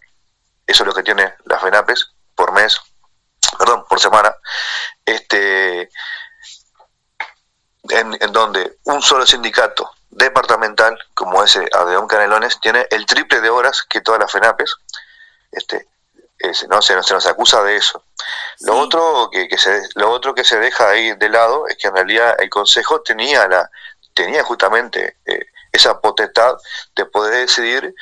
eso 0.66 0.84
es 0.84 0.88
lo 0.88 0.94
que 0.94 1.04
tiene 1.04 1.34
la 1.46 1.60
FENAPES 1.60 2.17
por 2.38 2.54
mes, 2.54 2.80
perdón, 3.60 3.84
por 3.90 4.00
semana, 4.00 4.34
este, 5.06 5.90
en, 7.90 8.18
en 8.22 8.32
donde 8.32 8.78
un 8.86 9.02
solo 9.02 9.26
sindicato 9.26 9.92
departamental, 10.10 10.98
como 11.14 11.44
ese 11.44 11.68
Adeón 11.74 12.08
Canelones, 12.08 12.60
tiene 12.62 12.88
el 12.92 13.06
triple 13.06 13.42
de 13.42 13.50
horas 13.50 13.84
que 13.90 14.02
todas 14.02 14.20
las 14.22 14.32
FENAPES, 14.32 14.76
este, 15.52 15.88
es- 16.40 16.68
no 16.70 16.82
se, 16.82 16.96
nos- 16.96 17.06
se 17.08 17.14
nos 17.14 17.26
acusa 17.26 17.64
de 17.64 17.76
eso. 17.78 18.04
Lo 18.62 18.78
otro 18.78 19.30
que, 19.32 19.48
que 19.48 19.58
se 19.58 19.82
lo 19.96 20.12
otro 20.12 20.34
que 20.36 20.44
se 20.44 20.60
deja 20.60 20.90
ahí 20.90 21.14
de 21.16 21.30
lado 21.30 21.68
es 21.68 21.78
que 21.78 21.88
en 21.88 21.96
realidad 21.96 22.36
el 22.40 22.50
Consejo 22.50 23.02
tenía 23.02 23.48
la 23.48 23.70
tenía 24.14 24.44
justamente 24.44 25.18
eh, 25.26 25.46
esa 25.72 26.00
potestad 26.02 26.56
de 26.96 27.06
poder 27.06 27.46
decidir 27.46 27.94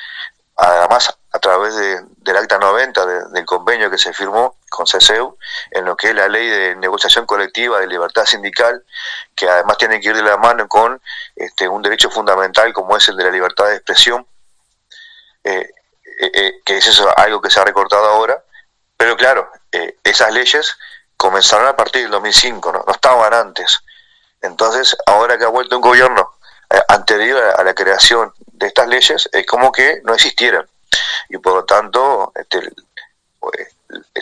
además 0.56 1.14
a 1.36 1.38
través 1.38 1.76
de, 1.76 2.00
del 2.18 2.36
acta 2.36 2.58
90 2.58 3.06
de- 3.06 3.24
del 3.32 3.44
convenio 3.44 3.90
que 3.90 3.98
se 3.98 4.12
firmó 4.12 4.56
con 4.70 4.86
CCU 4.86 5.36
en 5.70 5.84
lo 5.84 5.96
que 5.96 6.08
es 6.08 6.14
la 6.14 6.28
ley 6.28 6.48
de 6.48 6.74
negociación 6.76 7.26
colectiva 7.26 7.78
de 7.80 7.86
libertad 7.86 8.24
sindical 8.24 8.82
que 9.34 9.48
además 9.48 9.76
tiene 9.78 10.00
que 10.00 10.08
ir 10.08 10.16
de 10.16 10.22
la 10.22 10.36
mano 10.36 10.66
con 10.66 11.00
este, 11.36 11.68
un 11.68 11.82
derecho 11.82 12.10
fundamental 12.10 12.72
como 12.72 12.96
es 12.96 13.08
el 13.08 13.16
de 13.16 13.24
la 13.24 13.30
libertad 13.30 13.66
de 13.66 13.76
expresión 13.76 14.26
eh, 15.44 15.70
eh, 16.20 16.30
eh, 16.34 16.52
que 16.64 16.78
es 16.78 16.86
eso 16.86 17.06
algo 17.18 17.40
que 17.40 17.50
se 17.50 17.60
ha 17.60 17.64
recortado 17.64 18.06
ahora 18.06 18.42
pero 18.96 19.14
claro, 19.14 19.50
esas 20.02 20.32
leyes 20.32 20.74
comenzaron 21.18 21.66
a 21.66 21.76
partir 21.76 22.00
del 22.02 22.10
2005, 22.12 22.72
¿no? 22.72 22.82
no 22.86 22.92
estaban 22.92 23.34
antes. 23.34 23.78
Entonces, 24.40 24.96
ahora 25.04 25.36
que 25.36 25.44
ha 25.44 25.48
vuelto 25.48 25.76
un 25.76 25.82
gobierno 25.82 26.32
anterior 26.88 27.54
a 27.58 27.62
la 27.62 27.74
creación 27.74 28.32
de 28.38 28.68
estas 28.68 28.88
leyes, 28.88 29.28
es 29.30 29.44
como 29.46 29.70
que 29.70 30.00
no 30.04 30.14
existieran. 30.14 30.66
Y 31.28 31.38
por 31.38 31.54
lo 31.54 31.64
tanto, 31.64 32.32
este, 32.34 32.72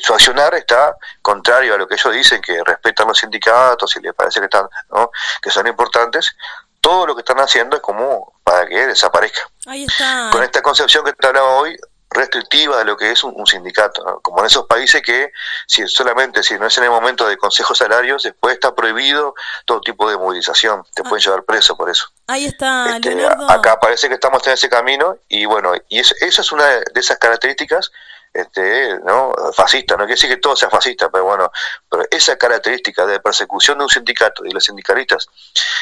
su 0.00 0.14
accionar 0.14 0.54
está 0.54 0.96
contrario 1.22 1.74
a 1.74 1.78
lo 1.78 1.86
que 1.86 1.94
ellos 1.94 2.12
dicen, 2.12 2.40
que 2.42 2.62
respetan 2.64 3.08
los 3.08 3.18
sindicatos 3.18 3.96
y 3.96 4.00
les 4.00 4.14
parece 4.14 4.40
que, 4.40 4.46
están, 4.46 4.68
¿no? 4.90 5.10
que 5.42 5.50
son 5.50 5.66
importantes. 5.66 6.36
Todo 6.80 7.06
lo 7.06 7.14
que 7.14 7.20
están 7.20 7.38
haciendo 7.40 7.76
es 7.76 7.82
como 7.82 8.34
para 8.42 8.66
que 8.66 8.86
desaparezca 8.86 9.40
Ahí 9.66 9.84
está. 9.84 10.28
con 10.30 10.42
esta 10.42 10.60
concepción 10.60 11.04
que 11.04 11.14
te 11.14 11.26
hablaba 11.26 11.48
hoy 11.52 11.78
restrictiva 12.14 12.78
de 12.78 12.84
lo 12.84 12.96
que 12.96 13.10
es 13.10 13.22
un, 13.24 13.34
un 13.36 13.46
sindicato, 13.46 14.02
¿no? 14.04 14.20
como 14.20 14.40
en 14.40 14.46
esos 14.46 14.66
países 14.66 15.02
que 15.02 15.30
si 15.66 15.86
solamente 15.88 16.42
si 16.42 16.58
no 16.58 16.66
es 16.66 16.78
en 16.78 16.84
el 16.84 16.90
momento 16.90 17.26
de 17.26 17.36
consejos 17.36 17.76
salarios, 17.78 18.22
después 18.22 18.54
está 18.54 18.74
prohibido 18.74 19.34
todo 19.66 19.80
tipo 19.80 20.08
de 20.08 20.16
movilización, 20.16 20.84
te 20.94 21.02
pueden 21.02 21.22
llevar 21.24 21.44
preso 21.44 21.76
por 21.76 21.90
eso. 21.90 22.06
Ahí 22.26 22.46
está, 22.46 22.96
Este, 22.96 23.14
Leonardo. 23.14 23.50
acá 23.50 23.78
parece 23.80 24.08
que 24.08 24.14
estamos 24.14 24.46
en 24.46 24.54
ese 24.54 24.68
camino 24.68 25.18
y 25.28 25.44
bueno, 25.44 25.72
y 25.88 25.98
es- 26.00 26.14
esa 26.22 26.40
es 26.42 26.52
una 26.52 26.64
de 26.66 26.84
esas 26.94 27.18
características 27.18 27.90
este, 28.34 28.98
¿no? 29.04 29.32
fascista, 29.54 29.94
no 29.94 30.00
quiere 30.00 30.14
decir 30.14 30.28
que 30.28 30.38
todo 30.38 30.56
sea 30.56 30.68
fascista, 30.68 31.08
pero 31.08 31.24
bueno, 31.24 31.50
pero 31.88 32.04
esa 32.10 32.36
característica 32.36 33.06
de 33.06 33.20
persecución 33.20 33.78
de 33.78 33.84
un 33.84 33.90
sindicato 33.90 34.44
y 34.44 34.50
los 34.50 34.64
sindicalistas 34.64 35.28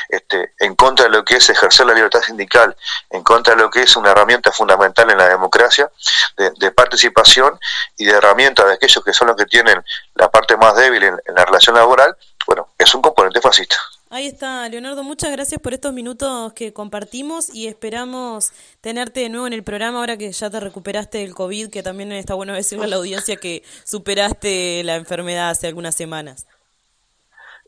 este, 0.09 0.53
en 0.59 0.74
contra 0.74 1.07
de 1.07 1.12
lo 1.12 1.24
que 1.24 1.36
es 1.36 1.48
ejercer 1.48 1.86
la 1.86 1.94
libertad 1.94 2.20
sindical, 2.20 2.76
en 3.11 3.22
contra 3.22 3.55
de 3.55 3.62
lo 3.62 3.70
que 3.70 3.82
es 3.82 3.96
una 3.96 4.11
herramienta 4.11 4.53
fundamental 4.53 5.11
en 5.11 5.16
la 5.18 5.28
democracia, 5.28 5.90
de, 6.36 6.53
de 6.59 6.70
participación 6.72 7.59
y 7.96 8.05
de 8.05 8.12
herramienta 8.12 8.66
de 8.66 8.74
aquellos 8.74 9.03
que 9.03 9.14
son 9.14 9.28
los 9.28 9.36
que 9.36 9.46
tienen 9.46 9.82
la 10.14 10.30
parte 10.30 10.57
más 10.59 10.76
débil 10.76 11.03
en, 11.03 11.20
en 11.24 11.34
la 11.34 11.46
relación 11.46 11.74
laboral, 11.74 12.14
bueno, 12.46 12.68
es 12.78 12.94
un 12.94 13.00
componente 13.00 13.40
fascista. 13.40 13.76
Ahí 14.15 14.27
está, 14.27 14.69
Leonardo, 14.69 15.03
muchas 15.05 15.33
gracias 15.33 15.59
por 15.59 15.73
estos 15.73 15.95
minutos 15.95 16.53
que 16.53 16.75
compartimos 16.75 17.49
y 17.49 17.67
esperamos 17.67 18.53
tenerte 18.83 19.21
de 19.21 19.31
nuevo 19.31 19.47
en 19.47 19.55
el 19.55 19.65
programa 19.65 20.01
ahora 20.01 20.19
que 20.19 20.31
ya 20.31 20.51
te 20.51 20.61
recuperaste 20.61 21.17
del 21.17 21.35
COVID, 21.35 21.71
que 21.71 21.83
también 21.83 22.13
está 22.13 22.35
bueno 22.35 22.53
decirle 22.53 22.85
a 22.85 22.89
la 22.89 22.97
audiencia 22.97 23.37
que 23.37 23.63
superaste 23.85 24.83
la 24.85 24.97
enfermedad 24.97 25.49
hace 25.49 25.67
algunas 25.67 25.95
semanas. 25.95 26.45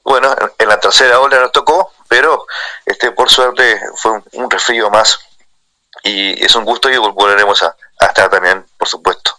Bueno, 0.02 0.36
en- 0.58 0.68
la 0.68 0.78
tercera 0.78 1.18
ola 1.18 1.40
nos 1.40 1.50
tocó, 1.50 1.90
pero 2.08 2.46
este 2.84 3.10
por 3.12 3.30
suerte 3.30 3.80
fue 3.96 4.12
un, 4.12 4.24
un 4.34 4.90
más 4.92 5.18
y 6.02 6.44
es 6.44 6.54
un 6.56 6.66
gusto 6.66 6.90
y 6.90 6.98
volveremos 6.98 7.62
a 7.62 7.74
estar 8.00 8.28
también, 8.28 8.66
por 8.76 8.86
supuesto. 8.86 9.38